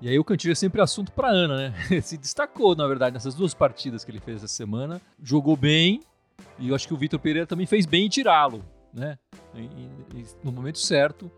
e 0.00 0.08
aí 0.08 0.18
o 0.18 0.24
Cantígio 0.24 0.52
é 0.52 0.54
sempre 0.54 0.80
assunto 0.80 1.12
pra 1.12 1.28
Ana, 1.28 1.56
né? 1.56 2.00
Se 2.00 2.16
destacou, 2.16 2.74
na 2.74 2.86
verdade, 2.86 3.12
nessas 3.14 3.34
duas 3.34 3.52
partidas 3.52 4.04
que 4.04 4.10
ele 4.10 4.20
fez 4.20 4.38
essa 4.38 4.48
semana. 4.48 5.00
Jogou 5.22 5.56
bem, 5.56 6.00
e 6.58 6.68
eu 6.70 6.74
acho 6.74 6.86
que 6.88 6.94
o 6.94 6.96
Vitor 6.96 7.20
Pereira 7.20 7.46
também 7.46 7.66
fez 7.66 7.84
bem 7.84 8.06
em 8.06 8.08
tirá-lo, 8.08 8.64
né? 8.94 9.18
E- 9.54 9.58
e 10.16 10.26
no 10.42 10.50
momento 10.52 10.78
certo. 10.78 11.30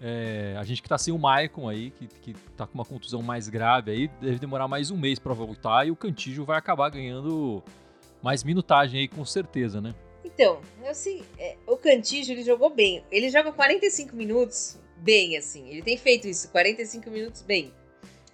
É, 0.00 0.54
a 0.58 0.64
gente 0.64 0.82
que 0.82 0.88
tá 0.88 0.98
sem 0.98 1.14
o 1.14 1.18
Maicon 1.18 1.68
aí, 1.68 1.90
que, 1.90 2.06
que 2.06 2.34
tá 2.56 2.66
com 2.66 2.74
uma 2.74 2.84
contusão 2.84 3.22
mais 3.22 3.48
grave 3.48 3.90
aí, 3.90 4.08
deve 4.20 4.38
demorar 4.38 4.68
mais 4.68 4.90
um 4.90 4.96
mês 4.96 5.18
pra 5.18 5.32
voltar, 5.32 5.86
e 5.86 5.90
o 5.90 5.96
Cantígio 5.96 6.44
vai 6.44 6.58
acabar 6.58 6.90
ganhando 6.90 7.62
mais 8.22 8.42
minutagem 8.42 9.00
aí, 9.00 9.08
com 9.08 9.24
certeza, 9.24 9.80
né? 9.80 9.94
Então, 10.24 10.60
assim, 10.88 11.22
é, 11.38 11.56
o 11.66 11.76
Cantígio 11.76 12.34
ele 12.34 12.42
jogou 12.42 12.70
bem. 12.70 13.04
Ele 13.10 13.30
joga 13.30 13.52
45 13.52 14.16
minutos 14.16 14.78
bem, 14.96 15.36
assim. 15.36 15.68
Ele 15.68 15.82
tem 15.82 15.96
feito 15.96 16.26
isso, 16.26 16.50
45 16.50 17.10
minutos 17.10 17.42
bem. 17.42 17.72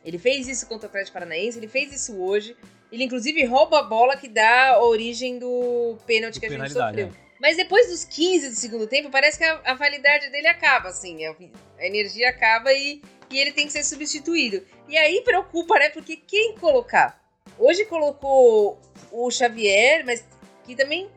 Ele 0.05 0.19
fez 0.19 0.49
isso 0.49 0.67
contra 0.67 0.87
o 0.87 0.89
Atlético 0.89 1.15
Paranaense, 1.15 1.59
ele 1.59 1.69
fez 1.69 1.93
isso 1.93 2.17
hoje. 2.21 2.57
Ele, 2.91 3.05
inclusive, 3.05 3.45
rouba 3.45 3.81
a 3.81 3.83
bola 3.83 4.17
que 4.17 4.29
dá 4.29 4.71
a 4.71 4.85
origem 4.85 5.39
do 5.39 5.97
pênalti 6.07 6.35
Do 6.35 6.41
que 6.41 6.47
a 6.47 6.51
gente 6.51 6.73
sofreu. 6.73 7.11
Mas 7.41 7.57
depois 7.57 7.89
dos 7.89 8.05
15 8.05 8.51
do 8.51 8.55
segundo 8.55 8.87
tempo, 8.87 9.11
parece 9.11 9.39
que 9.39 9.45
a, 9.45 9.61
a 9.65 9.75
validade 9.75 10.29
dele 10.29 10.47
acaba, 10.47 10.91
assim. 10.91 11.25
A, 11.25 11.35
a 11.79 11.87
energia 11.87 12.29
acaba 12.29 12.71
e, 12.73 13.01
e 13.31 13.39
ele 13.39 13.53
tem 13.53 13.67
que 13.67 13.73
ser 13.73 13.83
substituído. 13.83 14.63
E 14.87 14.99
aí 14.99 15.23
preocupa, 15.23 15.79
né? 15.79 15.89
Porque 15.89 16.17
quem 16.17 16.55
colocar? 16.57 17.19
Hoje 17.59 17.87
colocou 17.87 18.79
o 19.11 19.31
Xavier, 19.31 20.05
mas 20.05 20.23
que 20.65 20.77
também. 20.77 21.09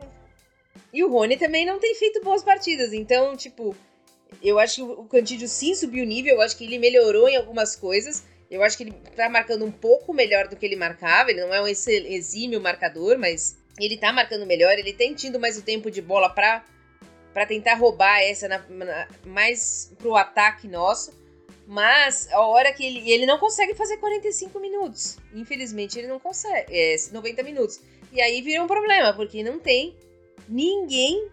E 0.93 1.03
o 1.03 1.09
Rony 1.09 1.37
também 1.37 1.65
não 1.65 1.77
tem 1.77 1.93
feito 1.95 2.23
boas 2.23 2.41
partidas. 2.41 2.93
Então, 2.93 3.35
tipo, 3.35 3.75
eu 4.41 4.57
acho 4.57 4.75
que 4.75 4.81
o 4.81 5.03
Cantídio 5.05 5.49
sim 5.49 5.75
subiu 5.75 6.05
o 6.05 6.07
nível. 6.07 6.35
Eu 6.35 6.41
acho 6.41 6.55
que 6.55 6.63
ele 6.63 6.79
melhorou 6.79 7.27
em 7.27 7.35
algumas 7.35 7.75
coisas. 7.75 8.23
Eu 8.49 8.63
acho 8.63 8.77
que 8.77 8.83
ele 8.83 8.93
tá 9.15 9.27
marcando 9.27 9.65
um 9.65 9.71
pouco 9.71 10.13
melhor 10.13 10.47
do 10.47 10.55
que 10.55 10.65
ele 10.65 10.77
marcava. 10.77 11.31
Ele 11.31 11.41
não 11.41 11.53
é 11.53 11.61
um 11.61 11.67
exímio 11.67 12.61
marcador, 12.61 13.17
mas 13.17 13.57
ele 13.79 13.97
tá 13.97 14.11
marcando 14.13 14.45
melhor. 14.45 14.73
Ele 14.77 14.93
tem 14.93 15.13
tido 15.13 15.39
mais 15.39 15.57
o 15.57 15.61
tempo 15.61 15.89
de 15.91 16.01
bola 16.01 16.29
pra, 16.29 16.63
pra 17.33 17.45
tentar 17.45 17.75
roubar 17.75 18.21
essa 18.21 18.47
na- 18.47 18.65
na- 18.69 19.07
mais 19.25 19.93
pro 19.97 20.15
ataque 20.15 20.67
nosso. 20.67 21.11
Mas 21.65 22.29
a 22.31 22.41
hora 22.41 22.73
que 22.73 22.85
ele. 22.85 23.09
Ele 23.09 23.25
não 23.25 23.37
consegue 23.39 23.73
fazer 23.73 23.97
45 23.97 24.59
minutos. 24.59 25.17
Infelizmente, 25.33 25.97
ele 25.97 26.07
não 26.07 26.19
consegue. 26.19 26.67
É, 26.75 26.95
90 27.11 27.41
minutos. 27.43 27.79
E 28.11 28.21
aí 28.21 28.41
vira 28.41 28.61
um 28.61 28.67
problema, 28.67 29.13
porque 29.13 29.41
não 29.43 29.59
tem 29.59 29.95
ninguém 30.47 31.29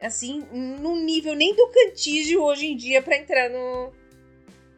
assim, 0.00 0.40
num 0.52 1.02
nível 1.04 1.34
nem 1.34 1.54
do 1.54 1.66
Cantígio 1.68 2.42
hoje 2.42 2.66
em 2.66 2.76
dia 2.76 3.02
pra 3.02 3.16
entrar 3.18 3.50
no, 3.50 3.92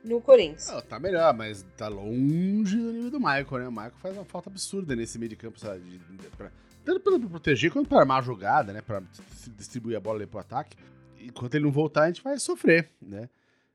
no 0.02 0.20
Corinthians. 0.20 0.68
Não, 0.68 0.80
tá 0.80 0.98
melhor, 0.98 1.32
mas 1.34 1.64
tá 1.76 1.86
longe 1.88 2.76
do 2.76 2.92
nível 2.92 3.10
do 3.10 3.18
Michael, 3.20 3.58
né? 3.58 3.68
O 3.68 3.72
Michael 3.72 3.92
faz 4.02 4.16
uma 4.16 4.24
falta 4.24 4.50
absurda 4.50 4.96
nesse 4.96 5.18
meio 5.18 5.28
de 5.28 5.36
campo, 5.36 5.60
sabe? 5.60 5.78
De- 5.80 5.98
de- 5.98 6.28
pra- 6.36 6.50
tanto 6.84 7.00
pra 7.00 7.28
proteger 7.28 7.70
quanto 7.72 7.88
pra 7.88 8.00
armar 8.00 8.18
a 8.18 8.22
jogada, 8.22 8.72
né? 8.72 8.80
Pra 8.80 8.98
s- 8.98 9.50
distribuir 9.50 9.96
a 9.96 10.00
bola 10.00 10.18
ali 10.18 10.26
pro 10.26 10.40
ataque. 10.40 10.76
Enquanto 11.18 11.54
ele 11.54 11.64
não 11.64 11.72
voltar, 11.72 12.02
a 12.04 12.06
gente 12.08 12.22
vai 12.22 12.38
sofrer, 12.38 12.90
né? 13.00 13.28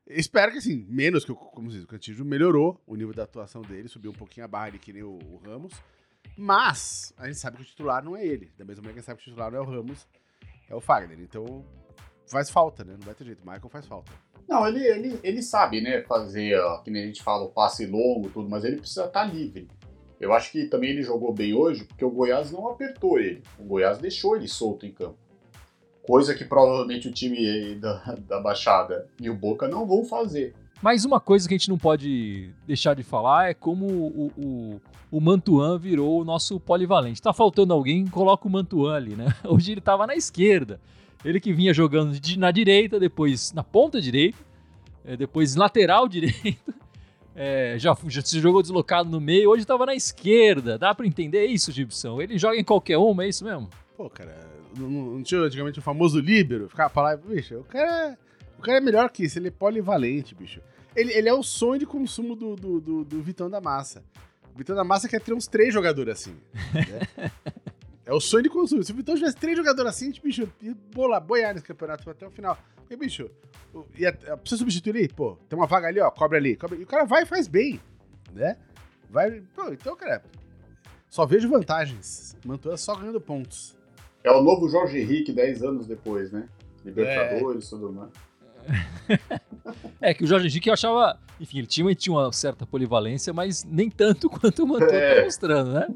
Espero 0.06 0.52
que, 0.52 0.58
assim, 0.60 0.86
menos 0.90 1.26
que 1.26 1.34
como 1.34 1.70
diz, 1.70 1.84
o 1.84 1.88
Cantígio 1.88 2.24
melhorou 2.24 2.82
o 2.88 2.96
nível 2.96 3.14
da 3.14 3.24
atuação 3.24 3.62
dele, 3.62 3.88
subiu 3.90 4.12
um 4.12 4.16
pouquinho 4.16 4.46
a 4.46 4.48
barra 4.48 4.68
ali 4.68 4.80
que 4.80 4.94
nem 4.94 5.04
o, 5.04 5.18
o 5.32 5.42
Ramos. 5.46 5.74
Mas 6.38 7.14
a 7.18 7.26
gente 7.28 7.40
sabe 7.40 7.58
que 7.58 7.64
o 7.64 7.66
titular 7.66 8.04
não 8.04 8.16
é 8.16 8.26
ele. 8.26 8.52
Da 8.58 8.64
mesma 8.64 8.84
maneira 8.84 8.94
que 8.94 9.00
a 9.00 9.02
gente 9.02 9.06
sabe 9.06 9.18
que 9.22 9.28
o 9.28 9.32
titular 9.32 9.52
não 9.52 9.58
é 9.58 9.62
o 9.62 9.66
Ramos, 9.66 10.08
é 10.70 10.76
o 10.76 10.80
Fagner. 10.82 11.20
Então 11.20 11.66
faz 12.30 12.50
falta, 12.50 12.84
né? 12.84 12.94
Não 12.94 13.06
vai 13.06 13.16
ter 13.16 13.26
jeito. 13.26 13.40
Michael 13.46 13.70
faz 13.70 13.86
falta. 13.86 14.12
Não, 14.48 14.66
ele, 14.68 14.80
ele, 14.86 15.20
ele 15.24 15.42
sabe, 15.42 15.82
né, 15.82 16.04
fazer, 16.04 16.58
ó, 16.60 16.78
que 16.82 16.90
nem 16.90 17.04
a 17.04 17.06
gente 17.08 17.22
fala, 17.22 17.44
o 17.44 17.50
passe 17.52 17.86
longo, 17.86 18.30
tudo, 18.30 18.48
mas 18.50 18.64
ele 18.64 18.78
precisa 18.78 19.06
estar 19.06 19.26
livre. 19.26 19.68
Eu 20.20 20.34
acho 20.34 20.52
que 20.52 20.66
também 20.66 20.90
ele 20.92 21.04
jogou 21.04 21.32
bem 21.34 21.54
hoje, 21.54 21.84
porque 21.84 22.04
o 22.04 22.10
Goiás 22.10 22.52
não 22.52 22.68
apertou 22.70 23.20
ele. 23.20 23.44
O 23.60 23.64
Goiás 23.64 23.98
deixou 24.00 24.36
ele 24.36 24.48
solto 24.48 24.86
em 24.86 24.92
campo. 24.92 25.16
Coisa 26.08 26.34
que 26.34 26.46
provavelmente 26.46 27.08
o 27.08 27.12
time 27.12 27.76
da, 27.76 28.16
da 28.28 28.40
Baixada 28.40 29.08
e 29.22 29.30
o 29.30 29.36
Boca 29.36 29.68
não 29.68 29.86
vão 29.86 30.04
fazer. 30.06 30.56
Mas 30.82 31.04
uma 31.06 31.20
coisa 31.20 31.48
que 31.48 31.54
a 31.54 31.58
gente 31.58 31.70
não 31.70 31.78
pode 31.78 32.50
deixar 32.66 32.94
de 32.96 33.04
falar 33.04 33.50
é 33.50 33.54
como 33.54 33.86
o, 33.86 34.32
o, 34.38 34.82
o 35.12 35.20
Mantuan 35.22 35.78
virou 35.78 36.22
o 36.22 36.24
nosso 36.24 36.60
polivalente. 36.60 37.22
Tá 37.22 37.34
faltando 37.34 37.74
alguém, 37.74 38.06
coloca 38.08 38.48
o 38.48 38.52
Mantuan 38.52 38.96
ali, 38.96 39.16
né? 39.16 39.26
Hoje 39.44 39.72
ele 39.74 39.82
tava 39.82 40.08
na 40.08 40.16
esquerda. 40.16 40.80
Ele 41.26 41.40
que 41.40 41.52
vinha 41.52 41.74
jogando 41.74 42.18
de- 42.20 42.40
na 42.40 42.52
direita, 42.52 43.00
depois 43.00 43.52
na 43.54 43.64
ponta 43.64 44.00
direita, 44.00 44.38
eh, 45.04 45.18
depois 45.18 45.56
lateral 45.56 46.08
direito. 46.10 46.74
Eh, 47.38 47.76
já, 47.78 47.96
já 48.08 48.22
se 48.22 48.40
jogou 48.42 48.62
deslocado 48.62 49.10
no 49.10 49.22
meio, 49.22 49.50
hoje 49.52 49.64
tava 49.64 49.86
na 49.86 49.96
esquerda. 49.96 50.78
Dá 50.78 50.94
pra 50.94 51.06
entender 51.06 51.46
isso, 51.46 51.72
Gibson? 51.72 52.20
Ele 52.22 52.38
joga 52.38 52.58
em 52.58 52.64
qualquer 52.64 52.98
uma, 52.98 53.24
é 53.24 53.30
isso 53.30 53.46
mesmo? 53.46 53.70
Pô, 53.96 54.10
cara, 54.10 54.36
não, 54.78 55.22
tinha 55.24 55.40
antigamente 55.42 55.80
o 55.80 55.82
famoso 55.82 56.20
líbero? 56.20 56.68
Ficava 56.68 56.90
pra 56.90 57.02
lá 57.04 57.14
e, 57.14 57.18
bicho, 57.18 57.56
o 57.60 57.64
cara, 57.64 58.10
é- 58.12 58.18
o 58.58 58.62
cara 58.62 58.80
é 58.80 58.82
melhor 58.82 59.10
que 59.12 59.24
isso, 59.24 59.38
ele 59.38 59.50
é 59.50 59.52
polivalente, 59.52 60.34
bicho. 60.36 60.60
Ele, 60.96 61.14
ele 61.14 61.30
é 61.30 61.34
o 61.34 61.44
sonho 61.44 61.80
de 61.80 61.86
consumo 61.86 62.36
do, 62.36 62.56
do, 62.56 62.82
do, 62.82 63.04
do 63.06 63.22
Vitão 63.22 63.50
da 63.50 63.62
Massa. 63.62 64.04
O 64.54 64.58
Vitão 64.58 64.76
da 64.76 64.84
Massa 64.84 65.08
quer 65.08 65.22
ter 65.22 65.32
uns 65.32 65.46
três 65.46 65.72
jogadores 65.72 66.14
assim. 66.14 66.36
né? 66.74 67.30
é 68.08 68.14
o 68.14 68.20
sonho 68.22 68.44
de 68.44 68.50
consumo. 68.50 68.82
Se 68.84 68.92
o 68.92 68.96
Vitão 68.96 69.14
tivesse 69.16 69.36
três 69.36 69.56
jogadores 69.58 69.92
assim, 69.92 70.12
bicho, 70.24 70.50
ia 70.62 70.74
bolar, 70.96 71.22
boiar 71.22 71.54
nesse 71.54 71.66
campeonato 71.66 72.10
até 72.10 72.26
o 72.26 72.32
final. 72.32 72.58
E, 72.90 72.96
bicho, 72.96 73.30
ia, 73.98 74.14
precisa 74.14 74.60
substituir 74.60 74.96
ele? 74.96 75.10
Pô, 75.10 75.38
tem 75.50 75.60
uma 75.60 75.68
vaga 75.68 75.88
ali, 75.90 76.00
ó, 76.00 76.10
cobre 76.10 76.38
ali. 76.38 76.56
Cobre, 76.56 76.80
e 76.80 76.84
o 76.84 76.88
cara 76.88 77.04
vai 77.04 77.24
e 77.24 77.26
faz 77.26 77.48
bem, 77.48 77.80
né? 78.34 78.58
Vai, 79.10 79.42
pô, 79.54 79.72
então, 79.74 79.96
cara, 79.96 80.24
só 81.10 81.26
vejo 81.26 81.50
vantagens. 81.50 82.38
Mantua 82.46 82.78
só 82.78 82.96
ganhando 82.96 83.20
pontos. 83.20 83.76
É 84.24 84.32
o 84.32 84.42
novo 84.42 84.70
Jorge 84.70 85.00
Henrique 85.00 85.32
10 85.34 85.64
anos 85.64 85.86
depois, 85.86 86.32
né? 86.32 86.48
Libertadores, 86.86 87.70
tudo 87.70 87.92
mais. 87.92 88.10
É 90.00 90.14
que 90.14 90.24
o 90.24 90.28
Jorge 90.28 90.48
Henrique 90.48 90.70
eu 90.70 90.74
achava. 90.74 91.20
Enfim, 91.40 91.58
ele 91.60 91.68
tinha, 91.68 91.86
ele 91.86 91.96
tinha 91.96 92.14
uma 92.16 92.32
certa 92.32 92.66
polivalência, 92.66 93.34
mas 93.34 93.64
nem 93.66 93.90
tanto 93.90 94.30
quanto 94.32 94.64
o 94.64 94.68
Mantua 94.68 94.94
É. 94.96 95.16
tá 95.20 95.24
mostrando, 95.26 95.74
né? 95.74 95.88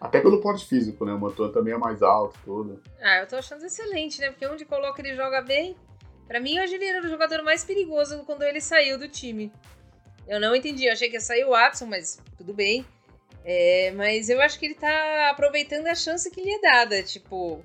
Até 0.00 0.20
pelo 0.20 0.40
porte 0.40 0.64
físico, 0.64 1.04
né? 1.04 1.12
O 1.12 1.18
Mantua 1.18 1.52
também 1.52 1.74
é 1.74 1.78
mais 1.78 2.02
alto, 2.02 2.38
tudo. 2.44 2.80
Ah, 3.00 3.18
eu 3.18 3.26
tô 3.26 3.36
achando 3.36 3.64
excelente, 3.66 4.20
né? 4.20 4.30
Porque 4.30 4.46
onde 4.46 4.64
coloca 4.64 5.02
ele 5.02 5.14
joga 5.14 5.42
bem. 5.42 5.76
Pra 6.26 6.40
mim, 6.40 6.60
hoje 6.60 6.74
ele 6.74 6.84
era 6.84 7.04
o 7.04 7.08
jogador 7.08 7.42
mais 7.42 7.64
perigoso 7.64 8.22
quando 8.24 8.42
ele 8.42 8.60
saiu 8.60 8.98
do 8.98 9.08
time. 9.08 9.52
Eu 10.28 10.38
não 10.38 10.54
entendi, 10.54 10.84
eu 10.84 10.92
achei 10.92 11.08
que 11.08 11.16
ia 11.16 11.20
sair 11.20 11.44
o 11.44 11.50
Watson, 11.50 11.86
mas 11.86 12.20
tudo 12.36 12.52
bem. 12.52 12.86
É, 13.44 13.92
mas 13.92 14.28
eu 14.28 14.40
acho 14.40 14.58
que 14.58 14.66
ele 14.66 14.74
tá 14.74 15.30
aproveitando 15.30 15.86
a 15.86 15.94
chance 15.94 16.30
que 16.30 16.42
lhe 16.42 16.50
é 16.50 16.60
dada. 16.60 17.02
Tipo, 17.02 17.64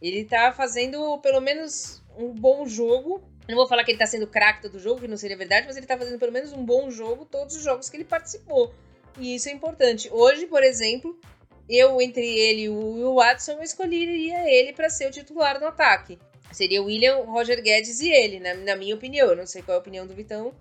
ele 0.00 0.24
tá 0.24 0.52
fazendo 0.52 1.18
pelo 1.18 1.40
menos 1.40 2.04
um 2.16 2.28
bom 2.32 2.66
jogo. 2.66 3.22
Não 3.48 3.56
vou 3.56 3.66
falar 3.66 3.84
que 3.84 3.90
ele 3.90 3.98
tá 3.98 4.06
sendo 4.06 4.26
craque 4.26 4.62
todo 4.62 4.78
jogo, 4.78 5.00
que 5.00 5.08
não 5.08 5.16
seria 5.16 5.36
verdade, 5.36 5.66
mas 5.66 5.76
ele 5.76 5.86
tá 5.86 5.98
fazendo 5.98 6.18
pelo 6.18 6.32
menos 6.32 6.52
um 6.52 6.64
bom 6.64 6.90
jogo 6.90 7.24
todos 7.24 7.56
os 7.56 7.62
jogos 7.62 7.88
que 7.88 7.96
ele 7.96 8.04
participou. 8.04 8.72
E 9.18 9.34
isso 9.34 9.48
é 9.48 9.52
importante. 9.52 10.10
Hoje, 10.12 10.46
por 10.46 10.62
exemplo, 10.62 11.18
eu, 11.68 12.00
entre 12.00 12.26
ele 12.26 12.62
e 12.62 12.68
o 12.68 13.14
Watson, 13.16 13.52
eu 13.52 13.62
escolheria 13.62 14.48
ele 14.50 14.72
para 14.72 14.88
ser 14.90 15.08
o 15.08 15.12
titular 15.12 15.58
no 15.60 15.66
ataque. 15.66 16.18
Seria 16.52 16.82
o 16.82 16.86
William, 16.86 17.24
Roger 17.24 17.60
Guedes 17.62 18.00
e 18.00 18.08
ele, 18.10 18.38
na, 18.38 18.54
na 18.54 18.76
minha 18.76 18.94
opinião. 18.94 19.28
Eu 19.28 19.36
não 19.36 19.46
sei 19.46 19.62
qual 19.62 19.74
é 19.74 19.78
a 19.78 19.80
opinião 19.80 20.06
do 20.06 20.14
Vitão, 20.14 20.52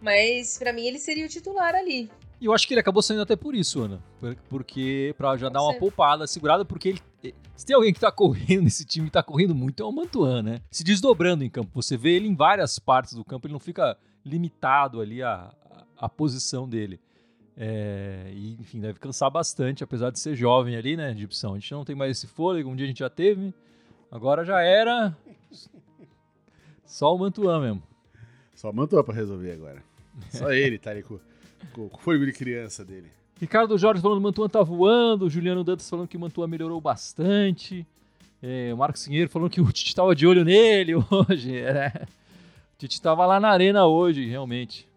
mas 0.00 0.58
para 0.58 0.72
mim 0.72 0.86
ele 0.86 0.98
seria 0.98 1.26
o 1.26 1.28
titular 1.28 1.74
ali. 1.74 2.10
E 2.40 2.46
eu 2.46 2.52
acho 2.52 2.66
que 2.66 2.74
ele 2.74 2.80
acabou 2.80 3.02
saindo 3.02 3.22
até 3.22 3.36
por 3.36 3.54
isso, 3.54 3.80
Ana. 3.82 4.02
Por- 4.18 4.34
Porque, 4.48 5.14
pra 5.16 5.36
já 5.36 5.46
Pode 5.46 5.52
dar 5.54 5.62
uma 5.62 5.72
ser. 5.74 5.78
poupada, 5.78 6.26
segurada, 6.26 6.64
porque 6.64 6.88
ele. 6.90 7.02
Se 7.54 7.66
tem 7.66 7.76
alguém 7.76 7.92
que 7.92 8.00
tá 8.00 8.10
correndo 8.12 8.62
nesse 8.64 8.84
time 8.84 9.06
que 9.06 9.12
tá 9.12 9.22
correndo 9.22 9.54
muito, 9.54 9.82
é 9.82 9.86
o 9.86 9.92
Mantuan, 9.92 10.42
né? 10.42 10.60
Se 10.70 10.82
desdobrando 10.82 11.44
em 11.44 11.50
campo. 11.50 11.70
Você 11.74 11.96
vê 11.96 12.12
ele 12.16 12.26
em 12.26 12.34
várias 12.34 12.78
partes 12.78 13.12
do 13.14 13.24
campo, 13.24 13.46
ele 13.46 13.52
não 13.52 13.60
fica 13.60 13.96
limitado 14.24 15.00
ali 15.00 15.22
à, 15.22 15.52
à 15.96 16.08
posição 16.08 16.68
dele. 16.68 16.98
É, 17.56 18.30
e, 18.32 18.56
enfim, 18.60 18.80
deve 18.80 18.98
cansar 18.98 19.30
bastante, 19.30 19.84
apesar 19.84 20.10
de 20.10 20.18
ser 20.18 20.34
jovem 20.34 20.76
ali, 20.76 20.96
né, 20.96 21.14
opção. 21.24 21.54
A 21.54 21.58
gente 21.58 21.72
não 21.72 21.84
tem 21.84 21.94
mais 21.94 22.12
esse 22.12 22.26
fôlego, 22.26 22.70
um 22.70 22.76
dia 22.76 22.84
a 22.84 22.88
gente 22.88 23.00
já 23.00 23.10
teve, 23.10 23.54
agora 24.10 24.44
já 24.44 24.60
era. 24.60 25.16
Só 26.84 27.14
o 27.14 27.18
Mantuan 27.18 27.60
mesmo. 27.60 27.82
Só 28.54 28.72
Mantua 28.72 29.02
pra 29.02 29.14
resolver 29.14 29.52
agora. 29.52 29.82
Só 30.30 30.52
ele 30.52 30.78
tá 30.78 30.90
ali 30.90 31.02
com, 31.02 31.18
com, 31.72 31.88
com 31.88 31.96
o 31.96 32.00
fôlego 32.00 32.26
de 32.26 32.32
criança 32.32 32.84
dele. 32.84 33.10
Ricardo 33.40 33.76
Jorge 33.76 34.00
falando 34.00 34.18
que 34.18 34.22
o 34.22 34.24
Mantuan 34.24 34.48
tá 34.48 34.62
voando, 34.62 35.24
o 35.24 35.30
Juliano 35.30 35.64
Dantas 35.64 35.90
falando 35.90 36.06
que 36.06 36.16
o 36.16 36.20
Mantuan 36.20 36.46
melhorou 36.46 36.80
bastante, 36.80 37.84
é, 38.40 38.72
o 38.72 38.76
Marcos 38.76 39.04
Pinheiro 39.04 39.28
falando 39.28 39.50
que 39.50 39.60
o 39.60 39.72
Tite 39.72 39.94
tava 39.94 40.14
de 40.14 40.26
olho 40.26 40.44
nele 40.44 40.94
hoje, 41.10 41.60
né? 41.60 41.92
O 42.74 42.78
Tite 42.78 43.02
tava 43.02 43.26
lá 43.26 43.40
na 43.40 43.48
arena 43.48 43.86
hoje, 43.86 44.26
realmente. 44.26 44.88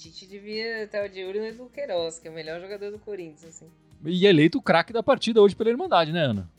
Tite 0.00 0.26
devia 0.26 0.84
estar 0.84 1.08
de 1.08 1.22
olho 1.22 1.40
no 1.40 1.46
Edu 1.46 1.70
Queiroz, 1.74 2.18
que 2.18 2.26
é 2.26 2.30
o 2.30 2.34
melhor 2.34 2.58
jogador 2.58 2.90
do 2.90 2.98
Corinthians, 2.98 3.44
assim. 3.44 3.70
E 4.02 4.26
eleito 4.26 4.56
o 4.56 4.62
craque 4.62 4.94
da 4.94 5.02
partida 5.02 5.42
hoje 5.42 5.54
pela 5.54 5.68
Irmandade, 5.68 6.10
né, 6.10 6.20
Ana? 6.20 6.50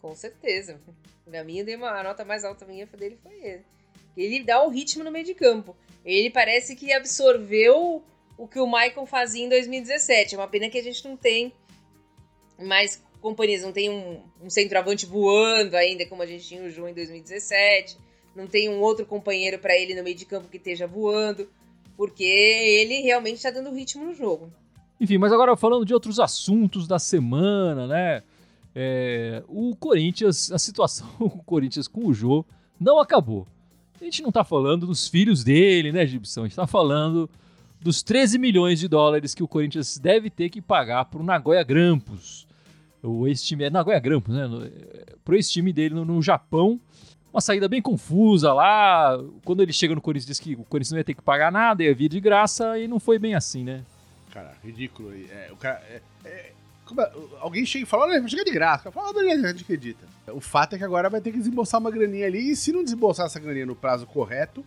Com 0.00 0.14
certeza. 0.14 0.80
Minha, 1.26 1.64
dei 1.64 1.74
uma, 1.74 1.90
a 1.90 2.04
nota 2.04 2.24
mais 2.24 2.44
alta 2.44 2.64
minha 2.64 2.86
dele 2.86 3.18
foi 3.20 3.34
ele. 3.34 3.64
Ele 4.16 4.44
dá 4.44 4.62
o 4.62 4.68
ritmo 4.68 5.02
no 5.02 5.10
meio 5.10 5.24
de 5.24 5.34
campo. 5.34 5.76
Ele 6.04 6.30
parece 6.30 6.76
que 6.76 6.92
absorveu 6.92 8.00
o 8.36 8.46
que 8.46 8.60
o 8.60 8.66
Michael 8.66 9.06
fazia 9.06 9.44
em 9.44 9.48
2017. 9.48 10.36
É 10.36 10.38
uma 10.38 10.46
pena 10.46 10.70
que 10.70 10.78
a 10.78 10.82
gente 10.82 11.04
não 11.04 11.16
tem 11.16 11.52
mais 12.60 13.02
companhias. 13.20 13.62
Não 13.62 13.72
tem 13.72 13.90
um, 13.90 14.22
um 14.40 14.48
centroavante 14.48 15.04
voando 15.04 15.76
ainda, 15.76 16.06
como 16.06 16.22
a 16.22 16.26
gente 16.26 16.46
tinha 16.46 16.62
o 16.62 16.70
João 16.70 16.88
em 16.88 16.94
2017. 16.94 17.98
Não 18.36 18.46
tem 18.46 18.68
um 18.68 18.80
outro 18.80 19.04
companheiro 19.04 19.58
para 19.58 19.76
ele 19.76 19.96
no 19.96 20.04
meio 20.04 20.14
de 20.14 20.24
campo 20.24 20.48
que 20.48 20.58
esteja 20.58 20.86
voando. 20.86 21.50
Porque 21.98 22.22
ele 22.22 23.00
realmente 23.00 23.38
está 23.38 23.50
dando 23.50 23.74
ritmo 23.74 24.04
no 24.04 24.14
jogo. 24.14 24.52
Enfim, 25.00 25.18
mas 25.18 25.32
agora 25.32 25.56
falando 25.56 25.84
de 25.84 25.92
outros 25.92 26.20
assuntos 26.20 26.86
da 26.86 26.96
semana, 26.96 27.88
né? 27.88 28.22
É, 28.72 29.42
o 29.48 29.74
Corinthians, 29.74 30.52
a 30.52 30.60
situação 30.60 31.08
com 31.18 31.24
o 31.38 31.42
Corinthians 31.42 31.88
com 31.88 32.06
o 32.06 32.14
Jô 32.14 32.44
não 32.78 33.00
acabou. 33.00 33.48
A 34.00 34.04
gente 34.04 34.22
não 34.22 34.30
tá 34.30 34.44
falando 34.44 34.86
dos 34.86 35.08
filhos 35.08 35.42
dele, 35.42 35.90
né, 35.90 36.06
Gibson? 36.06 36.42
A 36.42 36.44
gente 36.44 36.54
tá 36.54 36.68
falando 36.68 37.28
dos 37.80 38.00
13 38.00 38.38
milhões 38.38 38.78
de 38.78 38.86
dólares 38.86 39.34
que 39.34 39.42
o 39.42 39.48
Corinthians 39.48 39.98
deve 39.98 40.30
ter 40.30 40.50
que 40.50 40.62
pagar 40.62 41.06
pro 41.06 41.24
Nagoya 41.24 41.64
Grampus. 41.64 42.46
O 43.02 43.26
ex-time 43.26 43.64
é 43.64 43.70
Nagoya 43.70 43.98
Grampus, 43.98 44.36
né? 44.36 44.48
É, 44.66 45.16
Pro 45.24 45.34
ex-time 45.34 45.72
dele 45.72 45.96
no, 45.96 46.04
no 46.04 46.22
Japão. 46.22 46.80
Uma 47.32 47.40
saída 47.40 47.68
bem 47.68 47.82
confusa 47.82 48.52
lá. 48.52 49.18
Quando 49.44 49.62
ele 49.62 49.72
chega 49.72 49.94
no 49.94 50.00
Corinthians, 50.00 50.26
diz 50.26 50.40
que 50.40 50.54
o 50.54 50.64
Corinthians 50.64 50.92
não 50.92 50.98
ia 50.98 51.04
ter 51.04 51.14
que 51.14 51.22
pagar 51.22 51.52
nada, 51.52 51.82
ia 51.82 51.94
vir 51.94 52.08
de 52.08 52.20
graça, 52.20 52.78
e 52.78 52.88
não 52.88 52.98
foi 52.98 53.18
bem 53.18 53.34
assim, 53.34 53.62
né? 53.64 53.82
Cara, 54.32 54.54
ridículo. 54.64 55.12
É, 55.12 55.48
o 55.52 55.56
cara, 55.56 55.82
é- 55.90 56.00
é- 56.24 56.28
é- 56.28 57.12
alguém 57.40 57.66
chega 57.66 57.82
e 57.84 57.86
fala, 57.86 58.04
olha, 58.04 58.20
vai 58.20 58.30
chegar 58.30 58.44
de 58.44 58.50
graça. 58.50 58.90
Fala, 58.90 59.12
beleza, 59.12 59.46
a 59.46 59.52
gente 59.52 59.62
acredita. 59.62 60.06
O 60.28 60.40
fato 60.40 60.74
é 60.74 60.78
que 60.78 60.84
agora 60.84 61.10
vai 61.10 61.20
ter 61.20 61.30
que 61.32 61.38
desembolsar 61.38 61.78
uma 61.80 61.90
graninha 61.90 62.26
ali, 62.26 62.50
e 62.50 62.56
se 62.56 62.72
não 62.72 62.82
desembolsar 62.82 63.26
essa 63.26 63.38
graninha 63.38 63.66
no 63.66 63.76
prazo 63.76 64.06
correto, 64.06 64.64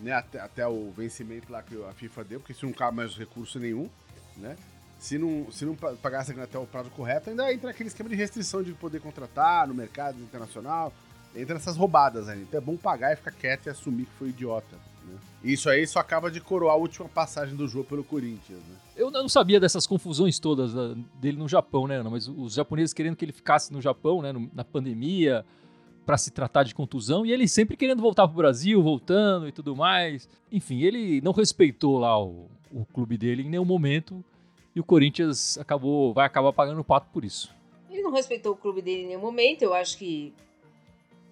né, 0.00 0.12
até, 0.12 0.40
até 0.40 0.66
o 0.66 0.90
vencimento 0.96 1.52
lá 1.52 1.62
que 1.62 1.74
a 1.84 1.92
FIFA 1.92 2.24
deu, 2.24 2.40
porque 2.40 2.54
se 2.54 2.64
não 2.64 2.72
cabe 2.72 2.96
mais 2.96 3.14
recurso 3.14 3.58
nenhum, 3.60 3.88
né, 4.36 4.56
se 4.98 5.16
não, 5.18 5.46
se 5.52 5.64
não 5.64 5.74
pa- 5.76 5.92
pagar 6.02 6.22
essa 6.22 6.32
grana 6.32 6.44
até 6.48 6.58
o 6.58 6.66
prazo 6.66 6.90
correto, 6.90 7.30
ainda 7.30 7.52
entra 7.52 7.70
aquele 7.70 7.88
esquema 7.88 8.08
de 8.08 8.14
restrição 8.16 8.62
de 8.62 8.72
poder 8.72 9.00
contratar 9.00 9.66
no 9.68 9.74
mercado 9.74 10.18
internacional, 10.20 10.92
entra 11.34 11.54
nessas 11.54 11.76
roubadas 11.76 12.28
aí. 12.28 12.42
Então 12.42 12.58
é 12.58 12.60
bom 12.60 12.76
pagar 12.76 13.12
e 13.12 13.16
ficar 13.16 13.32
quieto 13.32 13.66
e 13.66 13.70
assumir 13.70 14.04
que 14.06 14.12
foi 14.12 14.28
idiota. 14.28 14.76
Né? 15.06 15.18
E 15.44 15.52
isso 15.52 15.68
aí 15.70 15.86
só 15.86 15.98
acaba 15.98 16.30
de 16.30 16.40
coroar 16.40 16.74
a 16.74 16.78
última 16.78 17.08
passagem 17.08 17.56
do 17.56 17.66
jogo 17.68 17.84
pelo 17.84 18.04
Corinthians, 18.04 18.58
né? 18.58 18.76
Eu 18.96 19.10
não 19.10 19.28
sabia 19.28 19.58
dessas 19.58 19.86
confusões 19.86 20.38
todas 20.38 20.74
da- 20.74 20.94
dele 21.20 21.38
no 21.38 21.48
Japão, 21.48 21.86
né, 21.86 21.96
Ana? 21.96 22.10
Mas 22.10 22.28
os 22.28 22.54
japoneses 22.54 22.92
querendo 22.92 23.16
que 23.16 23.24
ele 23.24 23.32
ficasse 23.32 23.72
no 23.72 23.80
Japão, 23.80 24.20
né, 24.20 24.32
na 24.52 24.62
pandemia, 24.64 25.44
para 26.04 26.18
se 26.18 26.30
tratar 26.30 26.64
de 26.64 26.74
contusão, 26.74 27.24
e 27.24 27.32
ele 27.32 27.46
sempre 27.48 27.76
querendo 27.76 28.02
voltar 28.02 28.26
pro 28.26 28.36
Brasil, 28.36 28.82
voltando 28.82 29.46
e 29.48 29.52
tudo 29.52 29.74
mais. 29.76 30.28
Enfim, 30.50 30.80
ele 30.82 31.20
não 31.20 31.32
respeitou 31.32 31.98
lá 31.98 32.20
o, 32.22 32.50
o 32.70 32.84
clube 32.84 33.16
dele 33.16 33.42
em 33.42 33.48
nenhum 33.48 33.64
momento, 33.64 34.22
e 34.74 34.80
o 34.80 34.84
Corinthians 34.84 35.56
acabou, 35.58 36.12
vai 36.12 36.26
acabar 36.26 36.52
pagando 36.52 36.80
o 36.80 36.84
pato 36.84 37.08
por 37.12 37.24
isso. 37.24 37.54
Ele 37.88 38.02
não 38.02 38.12
respeitou 38.12 38.52
o 38.52 38.56
clube 38.56 38.82
dele 38.82 39.02
em 39.02 39.06
nenhum 39.08 39.20
momento. 39.20 39.62
Eu 39.62 39.72
acho 39.74 39.96
que 39.98 40.32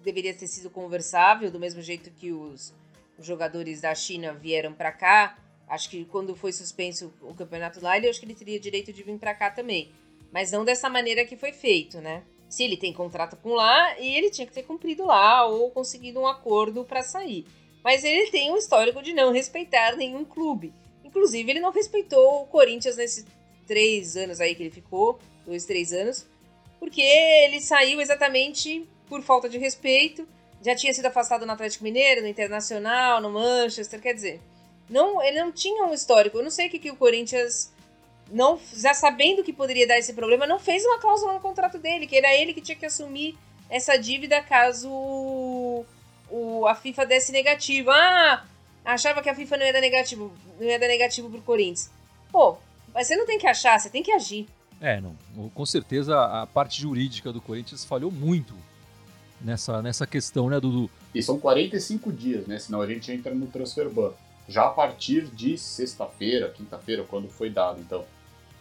deveria 0.03 0.33
ter 0.33 0.47
sido 0.47 0.69
conversável, 0.69 1.51
do 1.51 1.59
mesmo 1.59 1.81
jeito 1.81 2.11
que 2.11 2.31
os 2.31 2.73
jogadores 3.19 3.81
da 3.81 3.93
China 3.93 4.33
vieram 4.33 4.73
pra 4.73 4.91
cá. 4.91 5.37
Acho 5.67 5.89
que 5.89 6.05
quando 6.05 6.35
foi 6.35 6.51
suspenso 6.51 7.13
o 7.21 7.33
campeonato 7.33 7.81
lá, 7.81 7.97
ele 7.97 8.09
acho 8.09 8.19
que 8.19 8.25
ele 8.25 8.35
teria 8.35 8.59
direito 8.59 8.91
de 8.91 9.03
vir 9.03 9.17
pra 9.17 9.35
cá 9.35 9.51
também. 9.51 9.91
Mas 10.31 10.51
não 10.51 10.65
dessa 10.65 10.89
maneira 10.89 11.25
que 11.25 11.35
foi 11.35 11.51
feito, 11.51 11.99
né? 11.99 12.23
Se 12.47 12.63
ele 12.63 12.77
tem 12.77 12.91
contrato 12.91 13.35
com 13.37 13.53
lá, 13.53 13.99
e 13.99 14.15
ele 14.15 14.31
tinha 14.31 14.47
que 14.47 14.53
ter 14.53 14.63
cumprido 14.63 15.05
lá 15.05 15.45
ou 15.45 15.69
conseguido 15.69 16.19
um 16.19 16.27
acordo 16.27 16.83
pra 16.83 17.03
sair. 17.03 17.45
Mas 17.83 18.03
ele 18.03 18.31
tem 18.31 18.51
um 18.51 18.57
histórico 18.57 19.01
de 19.01 19.13
não 19.13 19.31
respeitar 19.31 19.95
nenhum 19.95 20.25
clube. 20.25 20.73
Inclusive, 21.03 21.51
ele 21.51 21.59
não 21.59 21.71
respeitou 21.71 22.41
o 22.41 22.47
Corinthians 22.47 22.97
nesses 22.97 23.25
três 23.67 24.17
anos 24.17 24.41
aí 24.41 24.55
que 24.55 24.63
ele 24.63 24.71
ficou, 24.71 25.19
dois, 25.45 25.65
três 25.65 25.93
anos, 25.93 26.25
porque 26.79 27.01
ele 27.01 27.61
saiu 27.61 28.01
exatamente 28.01 28.87
por 29.09 29.21
falta 29.21 29.49
de 29.49 29.57
respeito. 29.57 30.27
Já 30.61 30.75
tinha 30.75 30.93
sido 30.93 31.07
afastado 31.07 31.45
no 31.45 31.51
Atlético 31.51 31.83
Mineiro, 31.83 32.21
no 32.21 32.27
Internacional, 32.27 33.19
no 33.19 33.31
Manchester, 33.31 33.99
quer 33.99 34.13
dizer, 34.13 34.41
não, 34.89 35.21
ele 35.21 35.41
não 35.41 35.51
tinha 35.51 35.85
um 35.85 35.93
histórico. 35.93 36.37
Eu 36.37 36.43
não 36.43 36.51
sei 36.51 36.67
o 36.67 36.69
que, 36.69 36.79
que 36.79 36.91
o 36.91 36.95
Corinthians, 36.95 37.71
não, 38.29 38.59
já 38.73 38.93
sabendo 38.93 39.43
que 39.43 39.53
poderia 39.53 39.87
dar 39.87 39.97
esse 39.97 40.13
problema, 40.13 40.45
não 40.45 40.59
fez 40.59 40.85
uma 40.85 40.99
cláusula 40.99 41.33
no 41.33 41.39
contrato 41.39 41.77
dele, 41.77 42.07
que 42.07 42.15
era 42.15 42.33
ele 42.35 42.53
que 42.53 42.61
tinha 42.61 42.77
que 42.77 42.85
assumir 42.85 43.37
essa 43.69 43.97
dívida 43.97 44.41
caso 44.41 44.89
o, 46.29 46.65
a 46.67 46.75
FIFA 46.75 47.05
desse 47.05 47.31
negativo. 47.31 47.89
Ah, 47.91 48.45
achava 48.83 49.21
que 49.21 49.29
a 49.29 49.35
FIFA 49.35 49.57
não 49.57 49.65
ia 49.65 49.73
dar 49.73 49.81
negativo, 49.81 50.33
não 50.59 50.67
ia 50.67 50.79
dar 50.79 50.87
negativo 50.87 51.29
pro 51.29 51.41
Corinthians. 51.41 51.89
Pô, 52.31 52.57
mas 52.93 53.07
você 53.07 53.15
não 53.15 53.25
tem 53.25 53.37
que 53.37 53.47
achar, 53.47 53.79
você 53.79 53.89
tem 53.89 54.03
que 54.03 54.11
agir. 54.11 54.47
É, 54.81 54.99
não. 55.01 55.15
Com 55.53 55.65
certeza 55.65 56.19
a 56.19 56.47
parte 56.47 56.81
jurídica 56.81 57.31
do 57.31 57.41
Corinthians 57.41 57.83
falhou 57.83 58.11
muito 58.11 58.53
nessa, 59.41 59.81
nessa 59.81 60.05
questão, 60.05 60.49
né, 60.49 60.59
Dudu? 60.59 60.89
E 61.13 61.21
são 61.21 61.39
45 61.39 62.11
dias, 62.11 62.47
né? 62.47 62.59
Senão 62.59 62.81
a 62.81 62.87
gente 62.87 63.11
entra 63.11 63.33
no 63.33 63.47
transfer 63.47 63.89
ban. 63.89 64.11
Já 64.47 64.65
a 64.65 64.69
partir 64.69 65.25
de 65.27 65.57
sexta-feira, 65.57 66.49
quinta-feira, 66.49 67.03
quando 67.03 67.29
foi 67.29 67.49
dado. 67.49 67.79
Então, 67.79 68.03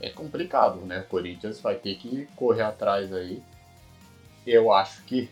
é 0.01 0.11
complicado, 0.11 0.81
né? 0.81 1.01
O 1.01 1.05
Corinthians 1.05 1.61
vai 1.61 1.77
ter 1.77 1.97
que 1.97 2.29
correr 2.37 2.63
atrás 2.63 3.13
aí. 3.13 3.43
Eu 4.47 4.73
acho 4.73 5.03
que 5.05 5.29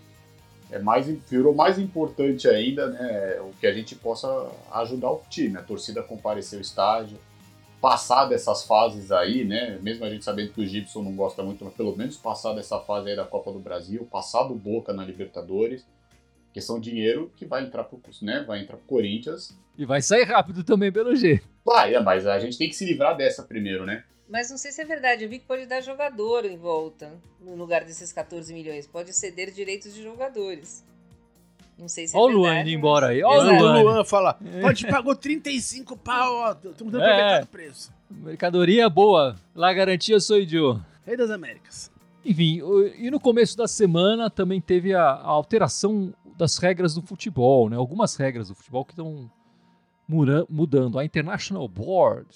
é 0.70 0.78
mais, 0.78 1.06
virou 1.06 1.54
mais 1.54 1.78
importante 1.78 2.48
ainda, 2.48 2.88
né? 2.88 3.40
O 3.40 3.52
que 3.60 3.66
a 3.66 3.72
gente 3.72 3.94
possa 3.94 4.50
ajudar 4.72 5.10
o 5.10 5.22
time. 5.28 5.56
A 5.56 5.62
torcida 5.62 6.02
comparecer 6.02 6.58
ao 6.58 6.62
estádio, 6.62 7.18
passar 7.80 8.26
dessas 8.26 8.64
fases 8.64 9.12
aí, 9.12 9.44
né? 9.44 9.78
Mesmo 9.82 10.04
a 10.04 10.10
gente 10.10 10.24
sabendo 10.24 10.52
que 10.52 10.60
o 10.60 10.66
Gibson 10.66 11.02
não 11.02 11.14
gosta 11.14 11.42
muito, 11.42 11.64
mas 11.64 11.74
pelo 11.74 11.96
menos 11.96 12.16
passar 12.16 12.52
dessa 12.54 12.78
fase 12.80 13.10
aí 13.10 13.16
da 13.16 13.24
Copa 13.24 13.52
do 13.52 13.58
Brasil, 13.58 14.06
passar 14.10 14.44
do 14.44 14.54
Boca 14.54 14.92
na 14.92 15.04
Libertadores 15.04 15.86
Porque 16.46 16.60
são 16.60 16.80
dinheiro 16.80 17.30
que 17.36 17.44
vai 17.44 17.62
entrar 17.64 17.84
pro, 17.84 18.00
né, 18.22 18.44
vai 18.46 18.60
entrar 18.60 18.76
pro 18.76 18.86
Corinthians. 18.86 19.56
E 19.76 19.84
vai 19.84 20.00
sair 20.00 20.24
rápido 20.24 20.64
também, 20.64 20.90
pelo 20.90 21.14
jeito. 21.14 21.46
Vai, 21.64 21.94
é, 21.94 22.00
mas 22.00 22.26
a 22.26 22.38
gente 22.38 22.56
tem 22.56 22.68
que 22.68 22.74
se 22.74 22.84
livrar 22.84 23.16
dessa 23.16 23.42
primeiro, 23.42 23.84
né? 23.84 24.04
Mas 24.28 24.50
não 24.50 24.58
sei 24.58 24.72
se 24.72 24.80
é 24.80 24.84
verdade. 24.84 25.24
Eu 25.24 25.30
vi 25.30 25.38
que 25.38 25.46
pode 25.46 25.66
dar 25.66 25.80
jogador 25.80 26.44
em 26.44 26.56
volta, 26.56 27.12
no 27.40 27.54
lugar 27.54 27.84
desses 27.84 28.12
14 28.12 28.52
milhões. 28.52 28.86
Pode 28.86 29.12
ceder 29.12 29.52
direitos 29.52 29.94
de 29.94 30.02
jogadores. 30.02 30.84
Não 31.78 31.88
sei 31.88 32.06
se 32.08 32.16
é 32.16 32.18
Olha 32.18 32.36
o 32.36 32.42
verdade. 32.42 32.54
Luan 32.54 32.60
indo 32.60 32.64
mas- 32.70 32.74
embora 32.78 33.06
aí. 33.08 33.22
Olha 33.22 33.52
o 33.52 33.58
Luan. 33.62 33.78
o 33.78 33.82
Luan 33.82 34.04
fala, 34.04 34.38
pode 34.62 34.86
pagou 34.86 35.14
35 35.14 35.96
pau, 35.96 36.34
ó, 36.36 36.52
estamos 36.52 36.92
dando 36.92 37.02
É. 37.02 37.06
pra 37.06 37.16
metade 37.16 37.46
do 37.46 37.50
preço. 37.50 37.92
Mercadoria 38.10 38.88
boa. 38.88 39.36
Lá 39.54 39.72
garantia 39.72 40.18
sou 40.20 40.38
idiota. 40.38 40.84
Rei 41.04 41.16
das 41.16 41.30
Américas. 41.30 41.90
Enfim, 42.24 42.60
e 42.98 43.10
no 43.10 43.20
começo 43.20 43.56
da 43.56 43.68
semana 43.68 44.28
também 44.30 44.60
teve 44.60 44.94
a, 44.94 45.02
a 45.02 45.26
alteração 45.28 46.12
das 46.36 46.58
regras 46.58 46.94
do 46.94 47.02
futebol, 47.02 47.68
né? 47.70 47.76
Algumas 47.76 48.16
regras 48.16 48.48
do 48.48 48.54
futebol 48.54 48.84
que 48.84 48.92
estão 48.92 49.30
mudando. 50.08 50.98
A 50.98 51.04
International 51.04 51.66
Board 51.68 52.26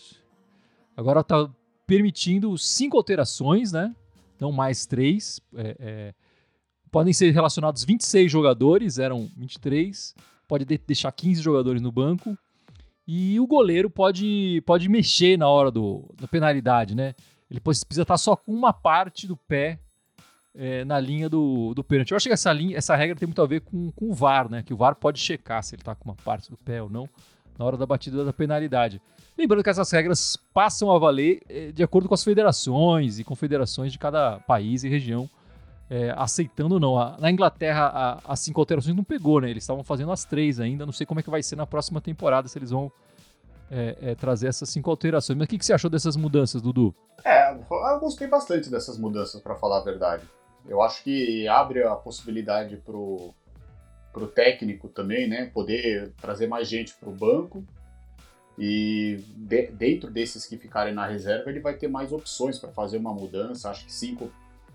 agora 0.96 1.20
está 1.20 1.48
permitindo 1.87 2.57
cinco 2.57 2.96
alterações, 2.96 3.72
né? 3.72 3.94
Não 4.38 4.53
mais 4.53 4.87
três. 4.87 5.40
É, 5.57 5.76
é, 5.79 6.14
podem 6.90 7.12
ser 7.12 7.31
relacionados 7.31 7.85
26 7.85 8.31
jogadores, 8.31 8.98
eram 8.98 9.29
23. 9.37 10.14
Pode 10.48 10.64
de- 10.64 10.81
deixar 10.87 11.12
15 11.12 11.40
jogadores 11.42 11.81
no 11.81 11.92
banco. 11.92 12.37
E 13.07 13.38
o 13.40 13.46
goleiro 13.46 13.90
pode, 13.90 14.62
pode 14.66 14.88
mexer 14.88 15.37
na 15.37 15.48
hora 15.48 15.70
do, 15.70 16.05
da 16.20 16.29
penalidade, 16.29 16.94
né? 16.94 17.14
Ele 17.50 17.59
precisa 17.61 18.03
estar 18.03 18.16
só 18.16 18.37
com 18.37 18.53
uma 18.53 18.72
parte 18.72 19.26
do 19.26 19.37
pé 19.37 19.79
é, 20.55 20.85
na 20.85 21.00
linha 21.00 21.29
do, 21.29 21.74
do 21.74 21.83
pênalti. 21.83 22.12
Eu 22.12 22.16
acho 22.16 22.29
que 22.29 22.33
essa, 22.33 22.53
linha, 22.53 22.76
essa 22.76 22.94
regra 22.94 23.16
tem 23.16 23.26
muito 23.26 23.42
a 23.42 23.46
ver 23.46 23.62
com, 23.62 23.90
com 23.92 24.11
o 24.11 24.14
VAR, 24.14 24.48
né? 24.48 24.62
Que 24.62 24.72
o 24.72 24.76
VAR 24.76 24.94
pode 24.94 25.18
checar 25.18 25.62
se 25.62 25.74
ele 25.74 25.83
está 25.83 25.94
com 25.94 26.09
uma 26.09 26.14
parte 26.14 26.50
do 26.50 26.57
pé 26.57 26.81
ou 26.83 26.88
não 26.88 27.09
na 27.59 27.64
hora 27.64 27.76
da 27.76 27.85
batida 27.85 28.24
da 28.24 28.33
penalidade. 28.33 29.00
Lembrando 29.37 29.62
que 29.62 29.70
essas 29.70 29.90
regras 29.90 30.37
passam 30.55 30.90
a 30.90 30.98
valer 30.98 31.40
eh, 31.48 31.72
de 31.72 31.83
acordo 31.83 32.09
com 32.09 32.14
as 32.14 32.24
federações 32.24 33.18
e 33.18 33.24
confederações 33.24 33.92
de 33.92 33.98
cada 33.98 34.38
país 34.40 34.83
e 34.83 34.88
região, 34.88 35.29
eh, 35.90 36.14
aceitando 36.16 36.74
ou 36.74 36.81
não. 36.81 36.96
A- 36.98 37.16
na 37.18 37.31
Inglaterra, 37.31 38.20
as 38.24 38.38
cinco 38.40 38.61
alterações 38.61 38.94
não 38.96 39.03
pegou, 39.05 39.40
né? 39.40 39.50
Eles 39.50 39.64
estavam 39.64 39.83
fazendo 39.83 40.12
as 40.12 40.24
três 40.24 40.61
ainda. 40.61 40.87
Não 40.87 40.92
sei 40.92 41.05
como 41.05 41.18
é 41.20 41.22
que 41.22 41.29
vai 41.31 41.42
ser 41.42 41.57
na 41.57 41.66
próxima 41.66 42.00
temporada, 42.00 42.46
se 42.48 42.57
eles 42.59 42.70
vão 42.70 42.90
eh, 43.70 43.96
eh, 44.00 44.14
trazer 44.14 44.46
essas 44.48 44.68
cinco 44.70 44.88
alterações. 44.90 45.37
Mas 45.38 45.46
o 45.46 45.48
que, 45.48 45.59
que 45.59 45.64
você 45.64 45.72
achou 45.72 45.90
dessas 45.90 46.16
mudanças, 46.16 46.62
Dudu? 46.62 46.94
É, 47.24 47.53
eu 47.53 48.00
gostei 48.00 48.26
bastante 48.29 48.70
dessas 48.70 48.96
mudanças, 48.98 49.40
pra 49.42 49.55
falar 49.57 49.79
a 49.79 49.85
verdade. 49.85 50.22
Eu 50.68 50.81
acho 50.83 51.03
que 51.03 51.46
abre 51.48 51.83
a 51.83 51.94
possibilidade 51.94 52.76
pro, 52.79 53.33
pro 54.12 54.26
técnico 54.26 54.88
também, 54.88 55.29
né? 55.29 55.50
Poder 55.53 56.12
trazer 56.20 56.46
mais 56.46 56.68
gente 56.68 56.94
pro 56.94 57.11
banco. 57.11 57.64
E 58.59 59.24
de- 59.37 59.68
dentro 59.72 60.11
desses 60.11 60.44
que 60.46 60.57
ficarem 60.59 60.92
na 60.94 61.07
reserva, 61.07 61.48
ele 61.50 61.61
vai 61.61 61.74
ter 61.74 61.88
mais 61.88 62.12
opções 62.12 62.59
para 62.59 62.70
fazer 62.70 62.98
uma 62.98 63.12
mudança. 63.14 63.70
Acho 63.70 63.85
que 63.87 63.92
cinco 63.92 64.31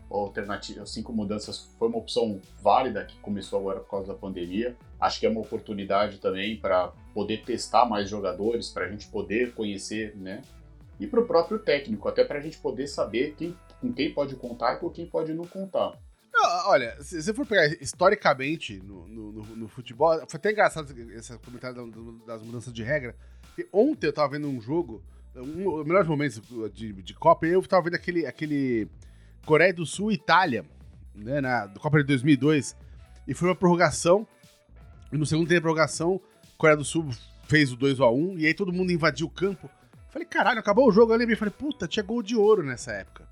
alternativas, 0.10 0.90
cinco 0.92 1.12
mudanças 1.12 1.70
foi 1.80 1.88
uma 1.88 1.98
opção 1.98 2.40
válida 2.62 3.04
que 3.06 3.18
começou 3.20 3.60
agora 3.60 3.80
por 3.80 3.90
causa 3.90 4.08
da 4.08 4.14
pandemia. 4.14 4.76
Acho 5.00 5.20
que 5.20 5.26
é 5.26 5.30
uma 5.30 5.42
oportunidade 5.42 6.20
também 6.20 6.58
para 6.58 6.90
poder 7.14 7.44
testar 7.44 7.86
mais 7.86 8.10
jogadores, 8.10 8.70
para 8.70 8.86
a 8.86 8.90
gente 8.90 9.08
poder 9.08 9.54
conhecer, 9.54 10.16
né? 10.16 10.42
e 10.98 11.06
para 11.06 11.20
o 11.20 11.26
próprio 11.26 11.60
técnico, 11.60 12.08
até 12.08 12.24
para 12.24 12.38
a 12.40 12.42
gente 12.42 12.58
poder 12.58 12.88
saber 12.88 13.36
quem, 13.38 13.54
com 13.82 13.92
quem 13.92 14.14
pode 14.14 14.34
contar 14.38 14.76
e 14.76 14.80
com 14.80 14.90
quem 14.90 15.06
pode 15.06 15.34
não 15.34 15.44
contar. 15.46 16.00
Olha, 16.68 16.96
se 17.02 17.22
você 17.22 17.34
for 17.34 17.46
pegar 17.46 17.68
historicamente 17.82 18.78
no, 18.82 19.06
no, 19.08 19.32
no- 19.34 19.56
no 19.58 19.68
futebol, 19.68 20.12
foi 20.28 20.38
até 20.38 20.52
engraçado 20.52 20.88
esse 21.12 21.38
comentário 21.40 21.86
da- 21.88 22.36
das 22.36 22.42
mudanças 22.44 22.72
de 22.72 22.82
regra. 22.84 23.14
Ontem 23.74 24.08
eu 24.08 24.14
tava 24.14 24.30
vendo 24.30 24.48
um 24.48 24.62
jogo, 24.62 25.04
um 25.36 25.64
dos 25.80 25.86
melhores 25.86 26.08
momentos 26.08 26.42
de, 26.74 26.94
de 26.94 27.14
Copa, 27.14 27.46
e 27.46 27.52
eu 27.52 27.62
tava 27.64 27.84
vendo 27.84 27.96
aquele, 27.96 28.26
aquele 28.26 28.88
Coreia 29.46 29.74
do 29.74 29.86
Sul 29.86 30.12
e 30.12 30.16
Itália, 30.16 30.66
né, 31.14 31.40
na 31.42 31.68
Copa 31.80 31.98
de 32.00 32.04
2002, 32.06 32.76
e 33.28 33.34
foi 33.34 33.48
uma 33.50 33.56
prorrogação, 33.56 34.28
e 35.12 35.18
no 35.18 35.26
segundo 35.26 35.48
tempo 35.48 35.56
de 35.60 35.62
prorrogação, 35.62 36.20
Coreia 36.58 36.78
do 36.78 36.84
Sul 36.86 37.08
fez 37.48 37.72
o 37.72 37.78
2x1, 37.78 38.40
e 38.40 38.46
aí 38.48 38.54
todo 38.54 38.74
mundo 38.74 38.92
invadiu 38.92 39.28
o 39.28 39.30
campo. 39.30 39.70
Falei, 40.10 40.28
caralho, 40.28 40.60
acabou 40.60 40.88
o 40.88 40.92
jogo, 40.92 41.14
eu 41.14 41.18
lembrei, 41.18 41.36
falei, 41.38 41.54
puta, 41.58 41.88
tinha 41.88 42.04
gol 42.04 42.24
de 42.24 42.36
ouro 42.36 42.64
nessa 42.64 42.92
época. 42.92 43.28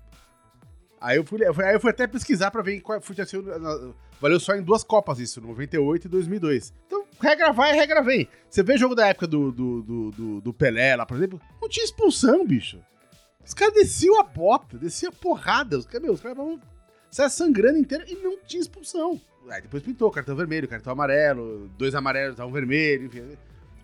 Aí 1.00 1.16
eu 1.18 1.24
fui, 1.24 1.38
aí 1.44 1.74
eu 1.74 1.80
fui 1.80 1.90
até 1.90 2.06
pesquisar 2.06 2.50
pra 2.50 2.62
ver 2.62 2.80
qual 2.80 3.00
foi, 3.00 3.14
na- 3.58 3.92
valeu 4.20 4.40
só 4.40 4.54
em 4.54 4.62
duas 4.62 4.82
Copas 4.82 5.18
isso, 5.18 5.40
98 5.40 6.06
e 6.06 6.08
2002. 6.08 6.72
Então, 6.86 7.04
regra 7.20 7.52
vai, 7.52 7.72
regra 7.74 8.02
vem. 8.02 8.26
Você 8.48 8.62
vê 8.62 8.78
jogo 8.78 8.94
da 8.94 9.08
época 9.08 9.26
do, 9.26 9.50
do, 9.52 9.82
do- 10.12 10.40
do 10.40 10.54
Pelé 10.54 10.96
lá, 10.96 11.04
por 11.04 11.16
exemplo, 11.16 11.40
não 11.60 11.68
tinha 11.68 11.84
expulsão, 11.84 12.46
bicho. 12.46 12.78
Os 13.44 13.54
caras 13.54 13.74
desciam 13.74 14.18
a 14.20 14.22
bota, 14.22 14.78
desciam 14.78 15.10
a 15.10 15.12
porrada. 15.12 15.78
Os 15.78 15.86
caras, 15.86 16.02
meu, 16.02 16.12
os 16.12 16.20
caras 16.20 16.36
estavam 16.36 16.60
saia 17.10 17.28
sangrando 17.28 17.78
inteiro 17.78 18.04
e 18.08 18.16
não 18.16 18.38
tinha 18.44 18.60
expulsão. 18.60 19.20
Aí 19.48 19.62
depois 19.62 19.82
pintou, 19.82 20.10
cartão 20.10 20.34
vermelho, 20.34 20.66
cartão 20.66 20.92
amarelo, 20.92 21.70
dois 21.78 21.94
amarelos, 21.94 22.38
um 22.40 22.50
vermelho, 22.50 23.06
enfim. 23.06 23.22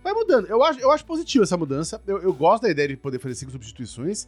Vai 0.02 0.12
mudando. 0.12 0.46
Eu 0.46 0.64
acho, 0.64 0.80
eu 0.80 0.90
acho 0.90 1.04
positivo 1.04 1.44
essa 1.44 1.56
mudança. 1.56 2.00
Eu, 2.06 2.18
eu 2.22 2.32
gosto 2.32 2.62
da 2.62 2.70
ideia 2.70 2.88
de 2.88 2.96
poder 2.96 3.18
fazer 3.18 3.34
cinco 3.34 3.52
substituições. 3.52 4.26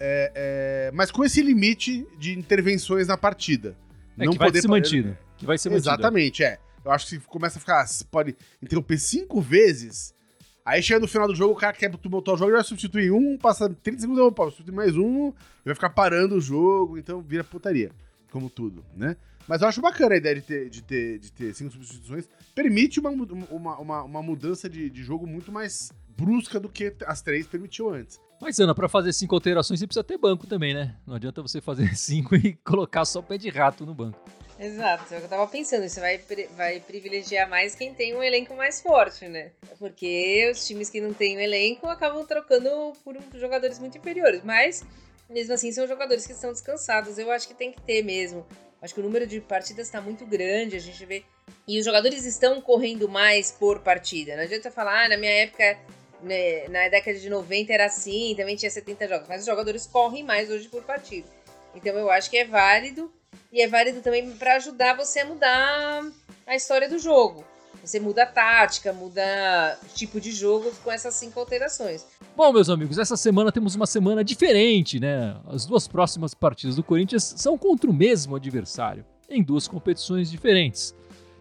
é, 0.00 0.32
é, 0.34 0.90
mas 0.92 1.10
com 1.10 1.24
esse 1.24 1.42
limite 1.42 2.06
de 2.18 2.36
intervenções 2.36 3.06
na 3.06 3.16
partida. 3.16 3.76
É, 4.18 4.26
que 4.26 4.38
vai 4.38 4.52
ser 4.52 4.68
mantido. 4.68 5.16
Que 5.36 5.46
vai 5.46 5.58
ser 5.58 5.68
mantido. 5.68 5.88
Exatamente, 5.88 6.42
é. 6.42 6.58
Eu 6.84 6.90
acho 6.90 7.06
que 7.06 7.16
se 7.16 7.20
começa 7.26 7.58
a 7.58 7.60
ficar. 7.60 7.86
se 7.86 8.04
Pode 8.04 8.34
interromper 8.60 8.98
cinco 8.98 9.40
vezes. 9.40 10.14
Aí 10.64 10.82
chega 10.82 11.00
no 11.00 11.08
final 11.08 11.26
do 11.26 11.34
jogo, 11.34 11.54
o 11.54 11.56
cara 11.56 11.72
quer 11.72 11.88
botar 11.90 12.34
o 12.34 12.36
jogo 12.36 12.50
e 12.50 12.54
vai 12.54 12.64
substituir 12.64 13.10
um, 13.10 13.36
passa 13.36 13.68
30 13.68 14.00
segundos, 14.00 14.32
pode 14.34 14.52
substituir 14.52 14.74
mais 14.74 14.96
um, 14.96 15.32
vai 15.64 15.74
ficar 15.74 15.90
parando 15.90 16.36
o 16.36 16.40
jogo, 16.40 16.96
então 16.98 17.20
vira 17.20 17.42
putaria. 17.42 17.90
Como 18.30 18.48
tudo, 18.48 18.84
né? 18.96 19.16
Mas 19.46 19.60
eu 19.60 19.68
acho 19.68 19.80
bacana 19.80 20.14
a 20.14 20.16
ideia 20.16 20.36
de 20.36 20.42
ter, 20.42 20.70
de 20.70 20.82
ter, 20.82 21.18
de 21.18 21.32
ter 21.32 21.54
cinco 21.54 21.72
substituições. 21.72 22.28
Permite 22.54 23.00
uma, 23.00 23.10
uma, 23.10 23.78
uma, 23.78 24.02
uma 24.04 24.22
mudança 24.22 24.68
de, 24.68 24.88
de 24.88 25.02
jogo 25.02 25.26
muito 25.26 25.50
mais 25.50 25.92
brusca 26.16 26.60
do 26.60 26.68
que 26.68 26.94
as 27.06 27.20
três 27.20 27.46
permitiu 27.46 27.92
antes. 27.92 28.20
Mas, 28.40 28.58
Ana, 28.58 28.74
pra 28.74 28.88
fazer 28.88 29.12
cinco 29.12 29.34
alterações, 29.34 29.80
você 29.80 29.86
precisa 29.86 30.04
ter 30.04 30.18
banco 30.18 30.46
também, 30.46 30.74
né? 30.74 30.96
Não 31.06 31.14
adianta 31.14 31.42
você 31.42 31.60
fazer 31.60 31.94
cinco 31.96 32.34
e 32.34 32.54
colocar 32.64 33.04
só 33.04 33.20
pé 33.20 33.36
de 33.36 33.48
rato 33.48 33.84
no 33.84 33.94
banco. 33.94 34.18
Exato, 34.62 35.12
é 35.12 35.16
eu 35.16 35.28
tava 35.28 35.46
pensando. 35.48 35.88
Você 35.88 36.00
vai, 36.00 36.20
vai 36.56 36.78
privilegiar 36.78 37.48
mais 37.50 37.74
quem 37.74 37.92
tem 37.92 38.14
um 38.14 38.22
elenco 38.22 38.54
mais 38.54 38.80
forte, 38.80 39.26
né? 39.26 39.50
Porque 39.76 40.48
os 40.52 40.64
times 40.64 40.88
que 40.88 41.00
não 41.00 41.12
têm 41.12 41.36
um 41.36 41.40
elenco 41.40 41.88
acabam 41.88 42.24
trocando 42.24 42.92
por 43.02 43.16
jogadores 43.34 43.80
muito 43.80 43.98
inferiores. 43.98 44.42
Mas, 44.44 44.84
mesmo 45.28 45.52
assim, 45.52 45.72
são 45.72 45.88
jogadores 45.88 46.24
que 46.24 46.32
estão 46.32 46.52
descansados. 46.52 47.18
Eu 47.18 47.32
acho 47.32 47.48
que 47.48 47.54
tem 47.54 47.72
que 47.72 47.80
ter 47.80 48.04
mesmo. 48.04 48.46
Acho 48.80 48.94
que 48.94 49.00
o 49.00 49.02
número 49.02 49.26
de 49.26 49.40
partidas 49.40 49.88
está 49.88 50.00
muito 50.00 50.24
grande, 50.24 50.76
a 50.76 50.80
gente 50.80 51.04
vê. 51.04 51.24
E 51.66 51.80
os 51.80 51.84
jogadores 51.84 52.24
estão 52.24 52.60
correndo 52.60 53.08
mais 53.08 53.50
por 53.50 53.80
partida. 53.80 54.36
Não 54.36 54.44
adianta 54.44 54.70
falar, 54.70 55.06
ah, 55.06 55.08
na 55.08 55.16
minha 55.16 55.32
época, 55.32 55.76
né, 56.22 56.68
na 56.68 56.88
década 56.88 57.18
de 57.18 57.28
90 57.28 57.72
era 57.72 57.86
assim, 57.86 58.34
também 58.36 58.54
tinha 58.54 58.70
70 58.70 59.08
jogos. 59.08 59.26
Mas 59.28 59.40
os 59.40 59.46
jogadores 59.46 59.86
correm 59.86 60.22
mais 60.22 60.48
hoje 60.50 60.68
por 60.68 60.84
partida. 60.84 61.26
Então 61.74 61.98
eu 61.98 62.08
acho 62.10 62.30
que 62.30 62.36
é 62.36 62.44
válido. 62.44 63.12
E 63.52 63.60
é 63.60 63.68
válido 63.68 64.00
também 64.00 64.30
para 64.32 64.56
ajudar 64.56 64.96
você 64.96 65.20
a 65.20 65.26
mudar 65.26 66.10
a 66.46 66.56
história 66.56 66.88
do 66.88 66.98
jogo. 66.98 67.44
Você 67.84 68.00
muda 68.00 68.22
a 68.22 68.26
tática, 68.26 68.94
muda 68.94 69.78
o 69.82 69.88
tipo 69.94 70.18
de 70.18 70.32
jogo 70.32 70.72
com 70.82 70.90
essas 70.90 71.14
cinco 71.14 71.38
alterações. 71.38 72.06
Bom, 72.34 72.50
meus 72.50 72.70
amigos, 72.70 72.96
essa 72.96 73.16
semana 73.16 73.52
temos 73.52 73.74
uma 73.74 73.86
semana 73.86 74.24
diferente, 74.24 74.98
né? 74.98 75.36
As 75.46 75.66
duas 75.66 75.86
próximas 75.86 76.32
partidas 76.32 76.76
do 76.76 76.82
Corinthians 76.82 77.34
são 77.36 77.58
contra 77.58 77.90
o 77.90 77.92
mesmo 77.92 78.36
adversário, 78.36 79.04
em 79.28 79.42
duas 79.42 79.68
competições 79.68 80.30
diferentes. 80.30 80.94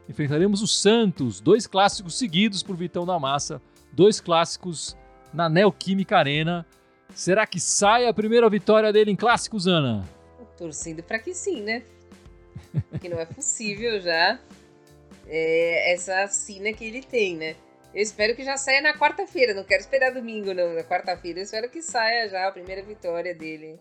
Enfrentaremos 0.09 0.61
o 0.61 0.67
Santos, 0.67 1.39
dois 1.39 1.65
clássicos 1.65 2.17
seguidos 2.17 2.61
por 2.61 2.75
Vitão 2.75 3.05
da 3.05 3.17
Massa, 3.17 3.61
dois 3.93 4.19
clássicos 4.19 4.97
na 5.33 5.47
Neoquímica 5.47 6.17
Arena. 6.17 6.65
Será 7.15 7.47
que 7.47 7.59
sai 7.59 8.05
a 8.05 8.13
primeira 8.13 8.49
vitória 8.49 8.91
dele 8.91 9.11
em 9.11 9.15
clássicos, 9.15 9.65
Ana? 9.65 10.03
Torcendo 10.57 11.01
para 11.01 11.19
que 11.19 11.33
sim, 11.33 11.61
né? 11.61 11.83
Que 12.99 13.09
não 13.09 13.19
é 13.19 13.25
possível 13.25 13.99
já 13.99 14.39
é, 15.27 15.93
essa 15.93 16.27
sina 16.27 16.71
que 16.73 16.85
ele 16.85 17.01
tem, 17.01 17.35
né? 17.35 17.55
Eu 17.93 18.01
espero 18.01 18.35
que 18.35 18.43
já 18.43 18.55
saia 18.55 18.81
na 18.81 18.93
quarta-feira, 18.93 19.53
não 19.53 19.63
quero 19.63 19.81
esperar 19.81 20.13
domingo, 20.13 20.53
não. 20.53 20.73
Na 20.73 20.83
quarta-feira, 20.83 21.39
eu 21.39 21.43
espero 21.43 21.69
que 21.69 21.81
saia 21.81 22.29
já 22.29 22.47
a 22.47 22.51
primeira 22.51 22.81
vitória 22.83 23.35
dele. 23.35 23.77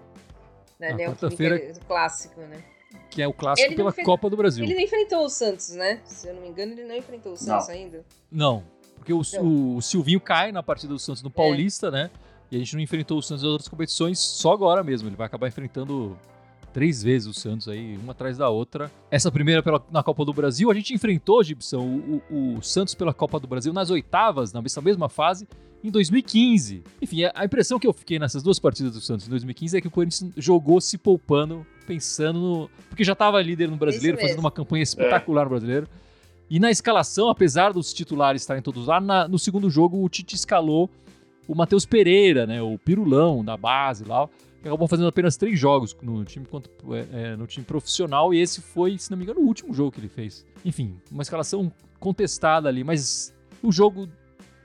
Na 0.79 0.89
Na 0.91 0.97
Neoquímica 0.97 1.21
quarta-feira- 1.29 1.73
clássico, 1.87 2.41
né? 2.41 2.63
Que 3.09 3.23
é 3.23 3.29
o 3.29 3.33
clássico 3.33 3.67
Ele 3.69 3.75
não 3.75 3.77
pela 3.77 3.93
fez- 3.93 4.05
Copa 4.07 4.29
do 4.29 4.37
Brasil. 4.37 4.65
Ele 4.65 4.75
não 4.75 4.81
enfrentou 4.81 5.25
o 5.25 5.29
Santos, 5.29 5.71
né? 5.71 6.01
Se 6.05 6.27
eu 6.27 6.35
não 6.35 6.43
me 6.43 6.49
engano, 6.49 6.73
ele 6.73 6.85
não 6.85 6.97
enfrentou 6.97 7.33
o 7.33 7.37
Santos 7.37 7.69
ainda. 7.69 8.05
Não, 8.31 8.65
porque 8.97 9.13
o, 9.13 9.21
Não. 9.35 9.43
o- 9.45 9.77
o 9.77 9.83
Silvinho 9.83 10.21
cai 10.21 10.51
na 10.51 10.63
partida 10.63 10.93
do 10.93 10.99
Santos 10.99 11.23
no 11.23 11.31
Paulista, 11.31 11.91
né? 11.91 12.11
E 12.51 12.57
a 12.57 12.59
gente 12.59 12.75
não 12.75 12.83
enfrentou 12.83 13.19
o 13.19 13.23
Santos 13.23 13.45
nas 13.45 13.53
outras 13.53 13.69
competições 13.69 14.19
só 14.19 14.53
agora 14.53 14.83
mesmo. 14.83 15.09
Ele 15.09 15.15
vai 15.15 15.27
acabar 15.27 15.47
enfrentando 15.47 16.19
três 16.73 17.03
vezes 17.03 17.29
o 17.29 17.35
Santos 17.35 17.69
aí, 17.69 17.97
uma 18.03 18.13
atrás 18.13 18.37
da 18.39 18.49
outra. 18.49 18.91
Essa 19.11 19.31
primeira 19.31 19.63
pela, 19.63 19.85
na 19.91 20.03
Copa 20.03 20.25
do 20.25 20.33
Brasil, 20.33 20.71
a 20.71 20.75
gente 20.75 20.95
enfrentou, 20.95 21.43
Gibson, 21.43 21.81
o, 21.81 22.23
o, 22.31 22.57
o 22.59 22.63
Santos 22.63 22.95
pela 22.95 23.13
Copa 23.13 23.39
do 23.41 23.47
Brasil 23.49 23.73
nas 23.73 23.91
oitavas, 23.91 24.53
nessa 24.53 24.81
mesma 24.81 25.09
fase, 25.09 25.47
em 25.83 25.91
2015. 25.91 26.83
Enfim, 27.01 27.23
a 27.35 27.45
impressão 27.45 27.79
que 27.79 27.87
eu 27.87 27.93
fiquei 27.93 28.19
nessas 28.19 28.43
duas 28.43 28.59
partidas 28.59 28.93
do 28.93 29.01
Santos 29.01 29.27
em 29.27 29.31
2015 29.31 29.77
é 29.77 29.81
que 29.81 29.89
o 29.89 29.91
Corinthians 29.91 30.33
jogou 30.37 30.81
se 30.81 30.97
poupando, 30.99 31.67
pensando 31.87 32.39
no. 32.39 32.71
Porque 32.89 33.03
já 33.05 33.13
estava 33.15 33.41
líder 33.41 33.69
no 33.71 33.77
brasileiro, 33.77 34.17
fazendo 34.19 34.41
uma 34.41 34.51
campanha 34.51 34.83
espetacular 34.83 35.45
no 35.45 35.51
brasileiro. 35.51 35.89
E 36.49 36.59
na 36.59 36.71
escalação, 36.71 37.29
apesar 37.31 37.73
dos 37.73 37.93
titulares 37.93 38.43
estarem 38.43 38.63
todos 38.63 38.87
lá, 38.87 39.01
na- 39.01 39.29
no 39.29 39.39
segundo 39.39 39.71
jogo 39.71 40.03
o 40.05 40.09
Tite 40.09 40.35
escalou 40.35 40.91
o 41.47 41.55
Matheus 41.55 41.85
Pereira, 41.87 42.47
né, 42.47 42.61
o 42.63 42.77
pirulão 42.79 43.45
da 43.45 43.57
base 43.57 44.05
lá, 44.05 44.29
que 44.61 44.69
acabou 44.69 44.87
fazendo 44.87 45.09
apenas 45.09 45.37
três 45.37 45.59
jogos 45.59 45.97
no 46.03 46.25
time, 46.25 46.45
quanto, 46.47 46.71
é, 46.95 47.07
é, 47.13 47.37
no 47.37 47.47
time 47.47 47.65
profissional, 47.65 48.35
e 48.35 48.41
esse 48.41 48.61
foi, 48.61 48.99
se 48.99 49.11
não 49.11 49.17
me 49.17 49.25
engano, 49.25 49.41
o 49.41 49.47
último 49.47 49.73
jogo 49.73 49.93
que 49.93 50.01
ele 50.01 50.09
fez. 50.09 50.47
Enfim, 50.65 51.01
uma 51.11 51.23
escalação 51.23 51.73
contestada 51.99 52.69
ali, 52.69 52.85
mas 52.85 53.35
o 53.63 53.73
jogo 53.73 54.09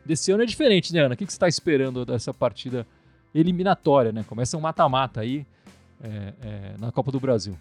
desse 0.06 0.32
ano 0.32 0.44
é 0.44 0.46
diferente, 0.46 0.94
né, 0.94 1.00
Ana? 1.00 1.16
O 1.16 1.18
que, 1.18 1.26
você 1.26 1.32
está 1.32 1.48
esperando 1.48 2.06
dessa 2.06 2.34
partida 2.34 2.86
eliminatória, 3.34 4.12
né? 4.12 4.26
Começa 4.28 4.58
um 4.58 4.62
mata-mata 4.62 5.22
aí 5.22 5.46
é, 6.04 6.34
é, 6.48 6.78
na 6.78 6.92
Copa 6.92 7.12
do 7.12 7.20
Brasil. 7.20 7.58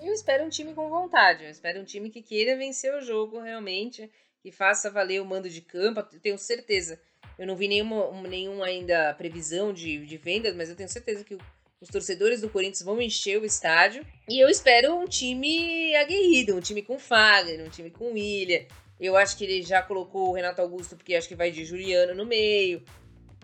Eu 0.00 0.12
espero 0.12 0.44
um 0.44 0.48
time 0.48 0.74
com 0.74 0.88
vontade. 0.88 1.44
Eu 1.44 1.50
espero 1.50 1.80
um 1.80 1.84
time 1.84 2.10
que 2.10 2.20
queira 2.20 2.56
vencer 2.56 2.92
o 2.94 3.00
jogo 3.00 3.40
realmente, 3.40 4.10
que 4.42 4.50
faça 4.50 4.90
valer 4.90 5.22
o 5.22 5.24
mando 5.24 5.48
de 5.48 5.60
campo. 5.60 6.00
Eu 6.00 6.20
tenho 6.20 6.36
certeza. 6.36 7.00
Eu 7.42 7.46
não 7.48 7.56
vi 7.56 7.66
nenhuma, 7.66 8.08
um- 8.08 8.22
nenhuma 8.22 8.66
ainda 8.66 9.12
previsão 9.14 9.72
de, 9.72 10.06
de 10.06 10.16
vendas, 10.16 10.54
mas 10.54 10.68
eu 10.70 10.76
tenho 10.76 10.88
certeza 10.88 11.24
que 11.24 11.36
os 11.80 11.88
torcedores 11.88 12.40
do 12.40 12.48
Corinthians 12.48 12.82
vão 12.82 13.02
encher 13.02 13.40
o 13.40 13.44
estádio. 13.44 14.06
E 14.28 14.38
eu 14.40 14.48
espero 14.48 14.94
um 14.94 15.04
time 15.06 15.92
aguerrido, 15.96 16.54
um 16.54 16.60
time 16.60 16.82
com 16.82 17.00
Fagner, 17.00 17.66
um 17.66 17.68
time 17.68 17.90
com 17.90 18.12
William. 18.12 18.60
Eu 19.00 19.16
acho 19.16 19.36
que 19.36 19.42
ele 19.42 19.60
já 19.62 19.82
colocou 19.82 20.28
o 20.28 20.32
Renato 20.32 20.60
Augusto, 20.62 20.94
porque 20.94 21.16
acho 21.16 21.26
que 21.26 21.34
vai 21.34 21.50
de 21.50 21.64
Juliano 21.64 22.14
no 22.14 22.24
meio. 22.24 22.80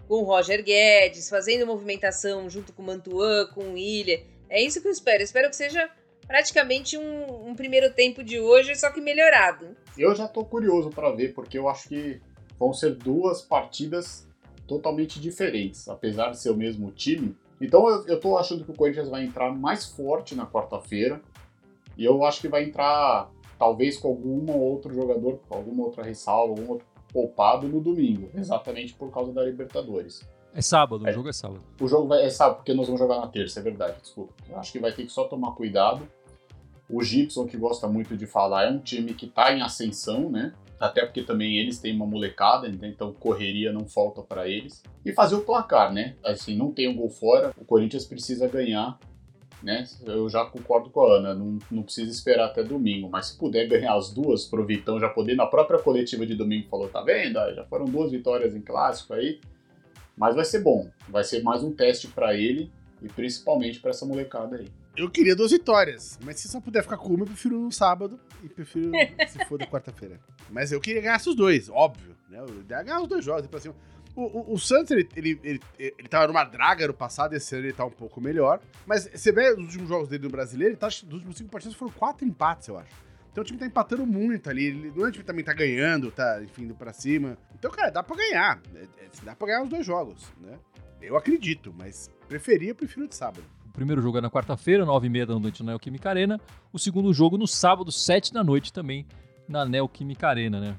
Com 0.06 0.22
o 0.22 0.22
Roger 0.22 0.62
Guedes, 0.62 1.28
fazendo 1.28 1.66
movimentação 1.66 2.48
junto 2.48 2.72
com 2.72 2.82
o 2.82 2.86
Mantuan, 2.86 3.46
com 3.52 3.62
o 3.64 3.72
William. 3.72 4.20
É 4.48 4.62
isso 4.62 4.80
que 4.80 4.86
eu 4.86 4.92
espero. 4.92 5.18
Eu 5.22 5.24
espero 5.24 5.50
que 5.50 5.56
seja 5.56 5.90
praticamente 6.24 6.96
um, 6.96 7.48
um 7.48 7.54
primeiro 7.56 7.92
tempo 7.92 8.22
de 8.22 8.38
hoje, 8.38 8.76
só 8.76 8.90
que 8.92 9.00
melhorado. 9.00 9.76
Eu 9.98 10.14
já 10.14 10.28
tô 10.28 10.44
curioso 10.44 10.90
para 10.90 11.10
ver, 11.10 11.34
porque 11.34 11.58
eu 11.58 11.68
acho 11.68 11.88
que 11.88 12.20
vão 12.58 12.72
ser 12.72 12.94
duas 12.94 13.40
partidas 13.42 14.26
totalmente 14.66 15.20
diferentes, 15.20 15.88
apesar 15.88 16.30
de 16.30 16.38
ser 16.38 16.50
o 16.50 16.56
mesmo 16.56 16.90
time. 16.90 17.34
Então 17.60 17.88
eu, 17.88 18.06
eu 18.06 18.20
tô 18.20 18.36
achando 18.36 18.64
que 18.64 18.70
o 18.70 18.74
Corinthians 18.74 19.08
vai 19.08 19.24
entrar 19.24 19.52
mais 19.54 19.84
forte 19.86 20.34
na 20.34 20.46
quarta-feira. 20.46 21.20
E 21.96 22.04
eu 22.04 22.22
acho 22.24 22.40
que 22.40 22.48
vai 22.48 22.62
entrar, 22.64 23.28
talvez, 23.58 23.96
com 23.98 24.08
algum 24.08 24.52
outro 24.56 24.94
jogador, 24.94 25.40
com 25.48 25.56
alguma 25.56 25.84
outra 25.84 26.04
ressalva, 26.04 26.52
algum 26.52 26.72
outro 26.72 26.86
poupado 27.12 27.66
no 27.66 27.80
domingo, 27.80 28.28
exatamente 28.34 28.94
por 28.94 29.10
causa 29.10 29.32
da 29.32 29.42
Libertadores. 29.42 30.22
É 30.54 30.60
sábado, 30.62 31.04
o 31.04 31.08
É. 31.08 31.12
jogo 31.12 31.28
é 31.28 31.32
sábado. 31.32 31.60
O 31.80 31.88
jogo 31.88 32.06
vai. 32.06 32.24
É, 32.24 32.30
sabe, 32.30 32.56
porque 32.56 32.72
nós 32.74 32.86
vamos 32.86 33.00
jogar 33.00 33.18
na 33.18 33.26
terça, 33.26 33.58
é 33.60 33.62
verdade, 33.62 33.96
desculpa. 34.00 34.32
Eu 34.48 34.58
acho 34.58 34.70
que 34.70 34.78
vai 34.78 34.92
ter 34.92 35.04
que 35.04 35.10
só 35.12 35.24
tomar 35.24 35.52
cuidado. 35.52 36.06
O 36.88 37.02
Gibson, 37.02 37.46
que 37.46 37.56
gosta 37.56 37.86
muito 37.88 38.16
de 38.16 38.26
falar, 38.26 38.64
é 38.66 38.70
um 38.70 38.78
time 38.78 39.12
que 39.14 39.26
tá 39.26 39.52
em 39.52 39.60
ascensão, 39.60 40.30
né? 40.30 40.52
Até 40.80 41.04
porque 41.04 41.22
também 41.22 41.58
eles 41.58 41.80
têm 41.80 41.94
uma 41.94 42.06
molecada, 42.06 42.68
né? 42.68 42.88
então 42.88 43.12
correria 43.12 43.72
não 43.72 43.86
falta 43.86 44.22
para 44.22 44.48
eles. 44.48 44.82
E 45.04 45.12
fazer 45.12 45.34
o 45.34 45.40
placar, 45.40 45.92
né? 45.92 46.14
Assim, 46.24 46.56
não 46.56 46.70
tem 46.72 46.88
um 46.88 46.94
gol 46.94 47.10
fora, 47.10 47.52
o 47.58 47.64
Corinthians 47.64 48.04
precisa 48.04 48.46
ganhar, 48.46 48.98
né? 49.62 49.84
Eu 50.06 50.28
já 50.28 50.44
concordo 50.44 50.90
com 50.90 51.00
a 51.00 51.16
Ana, 51.16 51.34
não, 51.34 51.58
não 51.70 51.82
precisa 51.82 52.10
esperar 52.10 52.46
até 52.46 52.62
domingo, 52.62 53.08
mas 53.10 53.26
se 53.26 53.38
puder 53.38 53.66
ganhar 53.66 53.94
as 53.94 54.12
duas 54.12 54.44
pro 54.44 54.64
Vitão 54.64 55.00
já 55.00 55.08
poder, 55.08 55.34
na 55.34 55.46
própria 55.46 55.80
coletiva 55.80 56.24
de 56.24 56.34
domingo 56.34 56.68
falou, 56.68 56.88
tá 56.88 57.02
vendo? 57.02 57.34
Já 57.54 57.64
foram 57.64 57.86
duas 57.86 58.12
vitórias 58.12 58.54
em 58.54 58.60
clássico 58.60 59.14
aí. 59.14 59.40
Mas 60.16 60.34
vai 60.34 60.44
ser 60.44 60.62
bom, 60.62 60.88
vai 61.08 61.22
ser 61.22 61.42
mais 61.42 61.62
um 61.62 61.72
teste 61.72 62.08
para 62.08 62.34
ele 62.34 62.72
e 63.00 63.08
principalmente 63.08 63.78
para 63.80 63.90
essa 63.90 64.04
molecada 64.04 64.56
aí. 64.56 64.66
Eu 64.98 65.08
queria 65.08 65.36
duas 65.36 65.52
vitórias, 65.52 66.18
mas 66.24 66.40
se 66.40 66.48
só 66.48 66.60
puder 66.60 66.82
ficar 66.82 66.96
com 66.96 67.14
uma, 67.14 67.22
eu 67.22 67.28
prefiro 67.28 67.56
no 67.56 67.70
sábado 67.70 68.18
e 68.42 68.48
prefiro 68.48 68.90
se 69.28 69.44
for 69.44 69.56
da 69.56 69.64
quarta-feira. 69.64 70.18
Mas 70.50 70.72
eu 70.72 70.80
queria 70.80 71.00
ganhar 71.00 71.18
os 71.24 71.36
dois, 71.36 71.68
óbvio. 71.68 72.16
Né? 72.28 72.40
Eu 72.40 72.64
ia 72.68 72.82
ganhar 72.82 73.00
os 73.00 73.06
dois 73.06 73.24
jogos. 73.24 73.46
Pra 73.46 73.60
cima. 73.60 73.76
O, 74.16 74.22
o, 74.22 74.54
o 74.54 74.58
Santos, 74.58 74.90
ele, 74.90 75.08
ele, 75.14 75.40
ele, 75.44 75.60
ele 75.78 76.08
tava 76.08 76.26
numa 76.26 76.42
draga 76.42 76.88
no 76.88 76.92
passado, 76.92 77.32
esse 77.34 77.54
ano 77.54 77.66
ele 77.66 77.72
tá 77.72 77.84
um 77.84 77.92
pouco 77.92 78.20
melhor. 78.20 78.60
Mas 78.84 79.08
você 79.14 79.30
vê 79.30 79.52
os 79.52 79.58
últimos 79.58 79.88
jogos 79.88 80.08
dele 80.08 80.24
no 80.24 80.30
brasileiro, 80.30 80.72
ele 80.72 80.80
tá, 80.80 80.88
dos 80.88 81.12
últimos 81.12 81.36
cinco 81.36 81.50
partidas 81.50 81.76
foram 81.76 81.92
quatro 81.92 82.26
empates, 82.26 82.66
eu 82.66 82.76
acho. 82.76 82.90
Então 83.30 83.42
o 83.42 83.44
time 83.44 83.56
tá 83.56 83.66
empatando 83.66 84.04
muito 84.04 84.50
ali. 84.50 84.64
Ele, 84.64 84.92
não 84.96 85.06
é 85.06 85.10
o 85.10 85.12
time 85.12 85.22
também 85.22 85.44
tá 85.44 85.52
ganhando, 85.52 86.10
tá, 86.10 86.42
enfim, 86.42 86.64
indo 86.64 86.74
pra 86.74 86.92
cima. 86.92 87.38
Então, 87.54 87.70
cara, 87.70 87.90
dá 87.90 88.02
pra 88.02 88.16
ganhar. 88.16 88.60
É, 88.74 88.82
é, 88.82 89.08
dá 89.22 89.36
pra 89.36 89.46
ganhar 89.46 89.62
os 89.62 89.68
dois 89.68 89.86
jogos, 89.86 90.26
né? 90.40 90.58
Eu 91.00 91.16
acredito, 91.16 91.72
mas 91.78 92.10
preferia, 92.28 92.70
eu 92.70 92.74
prefiro 92.74 93.06
de 93.06 93.14
sábado. 93.14 93.44
Primeiro 93.78 94.02
jogo 94.02 94.18
é 94.18 94.20
na 94.20 94.28
quarta-feira, 94.28 94.84
9h30 94.84 95.26
da 95.26 95.38
noite 95.38 95.62
na 95.62 95.70
Neoquímica 95.70 96.10
Arena. 96.10 96.40
O 96.72 96.80
segundo 96.80 97.14
jogo 97.14 97.38
no 97.38 97.46
sábado, 97.46 97.92
7 97.92 98.32
da 98.32 98.42
noite 98.42 98.72
também, 98.72 99.06
na 99.48 99.64
Neoquímica 99.64 100.26
Arena, 100.26 100.58
né? 100.60 100.74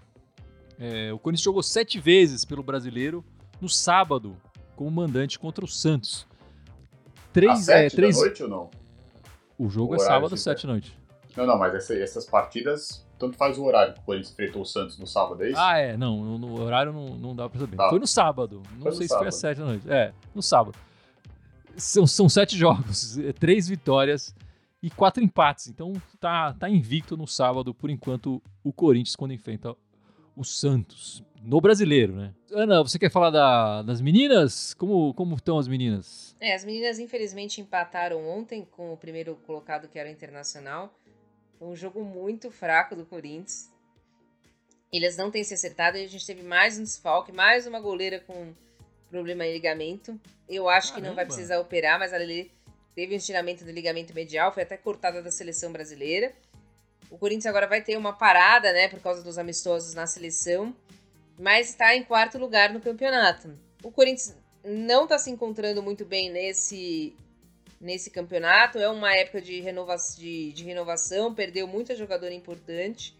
É, 0.77 1.13
o 1.13 1.17
Corinthians 1.17 1.45
jogou 1.45 1.63
sete 1.63 1.97
vezes 1.97 2.43
pelo 2.43 2.62
brasileiro 2.62 3.23
no 3.62 3.69
sábado, 3.69 4.35
como 4.75 4.91
mandante 4.91 5.39
contra 5.39 5.63
o 5.63 5.67
Santos. 5.67 6.27
Três, 7.31 7.59
Às 7.59 7.65
sete 7.65 7.93
é, 7.93 7.95
três... 7.95 8.15
da 8.17 8.21
noite 8.21 8.43
ou 8.43 8.49
não? 8.49 8.69
O 9.57 9.69
jogo 9.69 9.93
O 9.93 9.95
é 9.95 9.99
sábado, 9.99 10.35
se 10.35 10.43
7 10.43 10.67
da 10.67 10.73
noite. 10.73 10.97
Não, 11.38 11.45
não, 11.47 11.57
mas 11.57 11.73
essa- 11.75 11.93
essas 11.95 12.25
partidas, 12.25 13.07
tanto 13.17 13.38
faz 13.38 13.57
o 13.57 13.63
horário 13.63 13.93
que 13.93 13.99
o 14.01 14.03
Corinthians 14.03 14.33
enfrentou 14.33 14.62
o 14.62 14.65
Santos 14.65 14.99
no 14.99 15.07
sábado, 15.07 15.41
é 15.41 15.51
isso? 15.51 15.59
Ah, 15.59 15.77
é, 15.77 15.95
não, 15.95 16.21
no, 16.21 16.38
no 16.38 16.62
horário 16.62 16.91
não, 16.91 17.15
não 17.15 17.33
dá 17.33 17.47
pra 17.49 17.62
saber. 17.62 17.77
Tá. 17.77 17.88
Foi 17.89 17.99
no 17.99 18.07
sábado, 18.07 18.62
não 18.73 18.81
Foi 18.83 18.91
sei 18.91 19.07
se 19.07 19.17
foi 19.17 19.27
às 19.27 19.35
sábado. 19.35 19.55
7 19.55 19.57
da 19.59 19.65
noite. 19.65 19.89
É, 19.89 20.12
no 20.35 20.41
sábado. 20.41 20.77
São, 21.77 22.05
são 22.05 22.27
sete 22.27 22.58
jogos, 22.58 23.17
é, 23.19 23.32
três 23.34 23.67
vitórias 23.67 24.36
e 24.82 24.89
quatro 24.89 25.23
empates. 25.23 25.67
Então 25.67 25.93
tá, 26.19 26.53
tá 26.53 26.69
invicto 26.69 27.15
no 27.15 27.27
sábado, 27.27 27.73
por 27.73 27.89
enquanto, 27.89 28.41
o 28.63 28.73
Corinthians 28.73 29.15
quando 29.15 29.34
enfrenta 29.34 29.75
o 30.36 30.43
Santos. 30.43 31.23
No 31.41 31.62
brasileiro, 31.62 32.13
né? 32.15 32.34
Ana, 32.51 32.84
você 32.84 32.99
quer 32.99 33.10
falar 33.10 33.29
da- 33.29 33.82
das 33.82 34.01
meninas? 34.01 34.73
Como, 34.73 35.13
como 35.13 35.36
estão 35.36 35.58
as 35.58 35.69
meninas? 35.69 36.36
É, 36.39 36.53
as 36.53 36.65
meninas 36.65 36.99
infelizmente 36.99 37.62
empataram 37.62 38.27
ontem 38.27 38.65
com 38.71 38.91
o 38.91 38.97
primeiro 38.97 39.36
colocado 39.47 39.88
que 39.88 39.97
era 39.97 40.10
o 40.10 40.12
Internacional. 40.12 40.93
Um 41.62 41.75
jogo 41.75 42.03
muito 42.03 42.51
fraco 42.51 42.93
do 42.95 43.05
Corinthians. 43.05 43.69
Eles 44.91 45.15
não 45.15 45.29
têm 45.32 45.43
se 45.43 45.53
acertado 45.53 45.97
e 45.97 46.03
a 46.03 46.08
gente 46.08 46.25
teve 46.25 46.41
mais 46.43 46.77
um 46.79 46.84
desfalque, 46.84 47.32
mais 47.32 47.65
uma 47.67 47.79
goleira 47.79 48.19
com 48.19 48.53
problema 49.09 49.45
em 49.45 49.53
ligamento. 49.53 50.19
Eu 50.47 50.69
acho 50.69 50.93
que 50.93 51.01
não 51.01 51.09
vai 51.09 51.25
Caramba. 51.25 51.33
precisar 51.33 51.59
operar, 51.59 51.99
mas 51.99 52.13
a 52.13 52.17
Lele 52.17 52.51
teve 52.95 53.13
um 53.13 53.17
estiramento 53.17 53.63
do 53.63 53.71
ligamento 53.71 54.13
medial, 54.13 54.53
foi 54.53 54.63
até 54.63 54.77
cortada 54.77 55.21
da 55.21 55.31
seleção 55.31 55.71
brasileira. 55.71 56.33
O 57.09 57.17
Corinthians 57.17 57.47
agora 57.47 57.67
vai 57.67 57.81
ter 57.81 57.97
uma 57.97 58.13
parada, 58.13 58.71
né, 58.71 58.87
por 58.87 58.99
causa 58.99 59.23
dos 59.23 59.37
amistosos 59.37 59.93
na 59.93 60.05
seleção, 60.05 60.75
mas 61.37 61.69
está 61.69 61.95
em 61.95 62.03
quarto 62.03 62.37
lugar 62.37 62.71
no 62.71 62.79
campeonato. 62.79 63.57
O 63.83 63.91
Corinthians 63.91 64.35
não 64.63 65.03
está 65.03 65.17
se 65.17 65.31
encontrando 65.31 65.81
muito 65.81 66.05
bem 66.05 66.29
nesse 66.29 67.15
nesse 67.79 68.09
campeonato. 68.09 68.77
É 68.77 68.89
uma 68.89 69.15
época 69.15 69.41
de, 69.41 69.61
renova 69.61 69.95
de, 70.17 70.51
de 70.51 70.63
renovação, 70.63 71.33
perdeu 71.33 71.65
muita 71.65 71.95
jogadora 71.95 72.33
importante. 72.33 73.17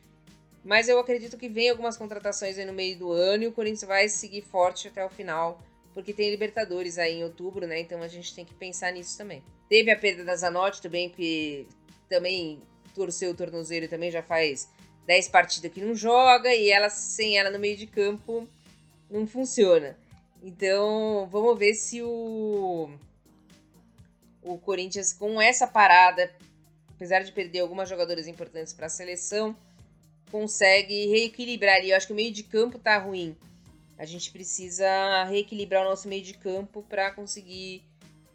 Mas 0.64 0.90
eu 0.90 1.00
acredito 1.00 1.38
que 1.38 1.48
vem 1.48 1.70
algumas 1.70 1.96
contratações 1.96 2.58
aí 2.58 2.66
no 2.66 2.74
meio 2.74 2.98
do 2.98 3.12
ano 3.12 3.44
e 3.44 3.48
o 3.48 3.52
Corinthians 3.52 3.84
vai 3.84 4.10
seguir 4.10 4.42
forte 4.42 4.90
até 4.90 5.04
o 5.06 5.10
final, 5.10 5.62
porque 6.00 6.14
tem 6.14 6.30
Libertadores 6.30 6.98
aí 6.98 7.16
em 7.16 7.26
outubro, 7.26 7.68
né? 7.68 7.82
Então 7.82 8.02
a 8.02 8.08
gente 8.08 8.34
tem 8.34 8.46
que 8.46 8.54
pensar 8.54 8.94
nisso 8.94 9.18
também. 9.18 9.44
Teve 9.68 9.92
a 9.92 10.00
perda 10.00 10.24
da 10.24 10.34
Zanotti 10.34 10.82
também, 10.82 11.10
que 11.10 11.68
também 12.08 12.62
torceu 12.96 13.32
o 13.32 13.36
tornozelo 13.36 13.86
também 13.90 14.10
já 14.10 14.24
faz 14.24 14.70
10 15.06 15.28
partidas 15.28 15.72
que 15.74 15.82
não 15.82 15.94
joga, 15.94 16.56
e 16.56 16.70
ela 16.70 16.90
sem 16.90 17.38
ela 17.38 17.50
no 17.50 17.60
meio 17.60 17.76
de 17.76 17.86
campo 17.86 18.48
não 19.12 19.28
funciona. 19.28 19.98
Então, 20.42 21.28
vamos 21.30 21.60
ver 21.60 21.74
se 21.74 22.02
o 22.02 22.90
o 24.42 24.58
Corinthians 24.58 25.12
com 25.12 25.42
essa 25.42 25.68
parada, 25.68 26.34
apesar 26.96 27.24
de 27.24 27.34
perder 27.34 27.60
algumas 27.60 27.90
jogadoras 27.90 28.26
importantes 28.26 28.72
para 28.72 28.86
a 28.86 28.90
seleção, 28.90 29.54
consegue 30.32 31.08
reequilibrar 31.08 31.76
ali. 31.76 31.90
Eu 31.90 31.98
acho 31.98 32.08
que 32.08 32.14
o 32.14 32.16
meio 32.16 32.32
de 32.32 32.44
campo 32.44 32.80
tá 32.80 32.98
ruim. 32.98 33.36
A 34.00 34.06
gente 34.06 34.32
precisa 34.32 35.26
reequilibrar 35.26 35.86
o 35.86 35.90
nosso 35.90 36.08
meio 36.08 36.24
de 36.24 36.34
campo 36.34 36.82
para 36.90 37.12
conseguir 37.12 37.84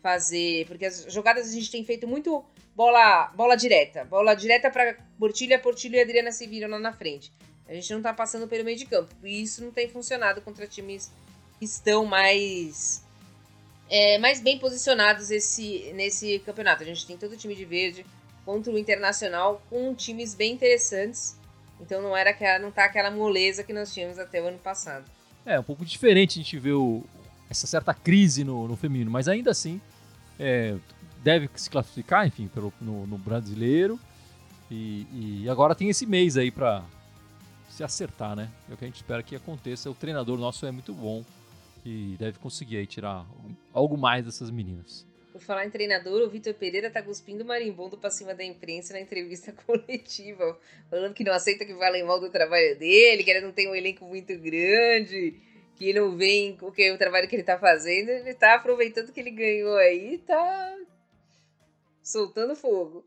fazer, 0.03 0.66
porque 0.66 0.85
as 0.85 1.07
jogadas 1.11 1.48
a 1.48 1.53
gente 1.53 1.70
tem 1.70 1.83
feito 1.83 2.07
muito 2.07 2.44
bola, 2.77 3.29
bola 3.35 3.57
direta, 3.57 4.05
bola 4.05 4.35
direta 4.35 4.70
para 4.70 4.98
Portilha, 5.18 5.59
Portilha 5.59 5.96
e 5.96 6.03
Adriana 6.03 6.31
se 6.31 6.46
viram 6.46 6.68
lá 6.68 6.79
na 6.79 6.92
frente. 6.92 7.33
A 7.66 7.72
gente 7.72 7.92
não 7.94 8.03
tá 8.03 8.12
passando 8.12 8.46
pelo 8.46 8.64
meio 8.64 8.77
de 8.77 8.85
campo. 8.85 9.14
E 9.24 9.42
isso 9.42 9.64
não 9.64 9.70
tem 9.70 9.88
funcionado 9.88 10.42
contra 10.42 10.66
times 10.66 11.11
que 11.59 11.64
estão 11.64 12.05
mais 12.05 13.03
é, 13.88 14.18
mais 14.18 14.40
bem 14.40 14.59
posicionados 14.59 15.31
esse, 15.31 15.90
nesse 15.94 16.38
campeonato. 16.40 16.83
A 16.83 16.87
gente 16.87 17.07
tem 17.07 17.16
todo 17.16 17.33
o 17.33 17.37
time 17.37 17.55
de 17.55 17.64
verde 17.64 18.05
contra 18.44 18.70
o 18.70 18.79
Internacional 18.79 19.62
com 19.70 19.94
times 19.94 20.35
bem 20.35 20.53
interessantes. 20.53 21.38
Então 21.81 22.03
não 22.03 22.16
era 22.16 22.31
aquela, 22.31 22.59
não 22.59 22.70
tá 22.70 22.85
aquela 22.85 23.11
moleza 23.11 23.64
que 23.64 23.72
nós 23.72 23.92
tínhamos 23.92 24.18
até 24.18 24.42
o 24.42 24.46
ano 24.46 24.59
passado. 24.59 25.11
É, 25.46 25.59
um 25.61 25.62
pouco 25.62 25.85
diferente 25.85 26.38
a 26.38 26.42
gente 26.42 26.59
ver 26.59 26.72
o- 26.72 27.02
essa 27.50 27.66
certa 27.66 27.92
crise 27.92 28.42
no, 28.44 28.66
no 28.66 28.76
feminino, 28.76 29.11
mas 29.11 29.28
ainda 29.28 29.50
assim 29.50 29.80
é, 30.38 30.76
deve 31.22 31.48
se 31.54 31.68
classificar, 31.70 32.26
enfim, 32.26 32.48
pelo, 32.48 32.72
no, 32.80 33.07
no 33.07 33.18
brasileiro. 33.18 33.98
E, 34.70 35.07
e 35.42 35.48
agora 35.48 35.74
tem 35.74 35.88
esse 35.88 36.07
mês 36.07 36.37
aí 36.37 36.50
pra 36.50 36.83
se 37.70 37.85
acertar, 37.85 38.35
né? 38.35 38.48
É 38.70 38.74
o 38.74 38.76
que 38.76 38.85
a 38.85 38.88
gente 38.88 38.96
espera 38.96 39.22
que 39.22 39.37
aconteça. 39.37 39.90
O 39.90 39.94
treinador 39.94 40.38
nosso 40.38 40.64
é 40.66 40.70
muito 40.70 40.92
bom 40.94 41.22
e 41.85 42.16
deve 42.18 42.38
conseguir 42.38 42.78
aí 42.78 42.87
tirar 42.87 43.26
algo 43.72 43.96
mais 43.98 44.24
dessas 44.24 44.50
meninas. 44.50 45.07
Por 45.35 45.40
falar 45.40 45.66
em 45.66 45.70
treinador, 45.70 46.23
o 46.23 46.31
Vitor 46.31 46.55
Pereira 46.55 46.88
tá 46.88 47.03
cuspindo 47.03 47.44
marimbondo 47.44 47.99
pra 47.99 48.09
cima 48.09 48.33
da 48.33 48.44
imprensa 48.44 48.92
na 48.92 49.01
entrevista 49.01 49.51
coletiva, 49.66 50.57
falando 50.88 51.12
que 51.12 51.25
não 51.25 51.33
aceita 51.33 51.64
que 51.64 51.75
falem 51.75 52.05
mal 52.05 52.20
do 52.20 52.31
trabalho 52.31 52.79
dele, 52.79 53.25
que 53.25 53.31
ele 53.33 53.40
não 53.40 53.51
tem 53.51 53.68
um 53.68 53.75
elenco 53.75 54.05
muito 54.05 54.38
grande, 54.38 55.35
que 55.75 55.92
não 55.92 56.16
vem 56.16 56.57
com 56.57 56.68
o 56.68 56.97
trabalho 56.97 57.27
que 57.27 57.35
ele 57.35 57.42
tá 57.42 57.59
fazendo, 57.59 58.11
ele 58.11 58.33
tá 58.33 58.55
aproveitando 58.55 59.11
que 59.11 59.18
ele 59.18 59.33
ganhou 59.33 59.77
aí 59.77 60.18
tá 60.18 60.77
soltando 62.01 62.55
fogo. 62.55 63.05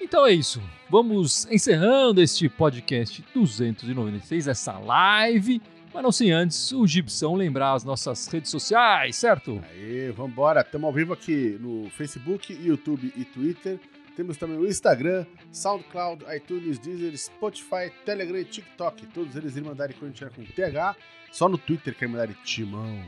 Então 0.00 0.26
é 0.26 0.32
isso. 0.32 0.60
Vamos 0.90 1.46
encerrando 1.48 2.20
este 2.20 2.48
podcast 2.48 3.24
296, 3.32 4.48
essa 4.48 4.76
live. 4.80 5.62
Mas 5.96 6.02
não 6.02 6.12
sem 6.12 6.30
antes 6.30 6.72
o 6.72 6.86
Gibson 6.86 7.34
lembrar 7.34 7.72
as 7.72 7.82
nossas 7.82 8.28
redes 8.28 8.50
sociais, 8.50 9.16
certo? 9.16 9.64
Aí, 9.70 10.10
vambora. 10.10 10.60
Estamos 10.60 10.86
ao 10.86 10.92
vivo 10.92 11.14
aqui 11.14 11.56
no 11.58 11.88
Facebook, 11.88 12.52
YouTube 12.52 13.10
e 13.16 13.24
Twitter. 13.24 13.80
Temos 14.14 14.36
também 14.36 14.58
o 14.58 14.66
Instagram, 14.66 15.24
SoundCloud, 15.50 16.22
iTunes, 16.36 16.78
Deezer, 16.78 17.16
Spotify, 17.16 17.90
Telegram 18.04 18.36
e 18.36 18.44
TikTok. 18.44 19.06
Todos 19.06 19.36
eles 19.36 19.56
Irmandade 19.56 19.94
Corinthians 19.94 20.30
com 20.34 20.44
TH. 20.44 20.94
Só 21.32 21.48
no 21.48 21.56
Twitter 21.56 21.94
que 21.94 22.04
é 22.04 22.06
Irmandade 22.06 22.36
Timão. 22.44 23.02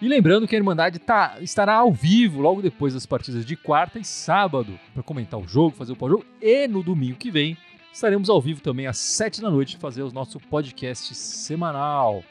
E 0.00 0.08
lembrando 0.08 0.48
que 0.48 0.56
a 0.56 0.58
Irmandade 0.58 0.98
tá, 0.98 1.36
estará 1.42 1.74
ao 1.74 1.92
vivo 1.92 2.40
logo 2.40 2.62
depois 2.62 2.94
das 2.94 3.04
partidas 3.04 3.44
de 3.44 3.56
quarta 3.56 3.98
e 3.98 4.04
sábado 4.04 4.80
para 4.94 5.02
comentar 5.02 5.38
o 5.38 5.46
jogo, 5.46 5.76
fazer 5.76 5.92
o 5.92 5.96
pós-jogo. 5.96 6.24
E 6.40 6.66
no 6.66 6.82
domingo 6.82 7.18
que 7.18 7.30
vem 7.30 7.58
estaremos 7.92 8.28
ao 8.28 8.40
vivo 8.40 8.60
também 8.60 8.86
às 8.86 8.98
sete 8.98 9.40
da 9.40 9.50
noite 9.50 9.76
fazer 9.76 10.02
o 10.02 10.12
nosso 10.12 10.38
podcast 10.38 11.14
semanal. 11.14 12.22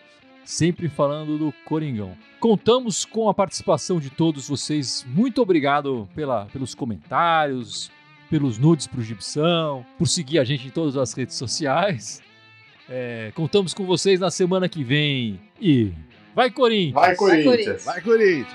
Sempre 0.44 0.88
falando 0.88 1.38
do 1.40 1.52
Coringão. 1.66 2.16
Contamos 2.40 3.04
com 3.04 3.28
a 3.28 3.34
participação 3.34 4.00
de 4.00 4.12
todos 4.12 4.48
vocês. 4.48 5.04
Muito 5.08 5.42
obrigado 5.42 6.08
pela, 6.14 6.46
pelos 6.46 6.76
comentários, 6.76 7.90
pelos 8.30 8.60
nudes 8.60 8.86
pro 8.86 9.02
Gibson, 9.02 9.84
por 9.98 10.08
seguir 10.08 10.38
a 10.38 10.44
gente 10.44 10.68
em 10.68 10.70
todas 10.70 10.96
as 10.98 11.14
redes 11.14 11.36
sociais. 11.36 12.22
É, 12.88 13.32
contamos 13.34 13.74
com 13.74 13.86
vocês 13.86 14.20
na 14.20 14.30
semana 14.30 14.70
que 14.70 14.84
vem. 14.84 15.40
E 15.60 15.92
vai 16.36 16.52
Corinthians! 16.52 16.94
Vai, 16.94 17.16
Corinthians! 17.16 17.46
Corinthians. 17.46 17.86
Vai, 17.86 18.02
Corinthians! 18.02 18.54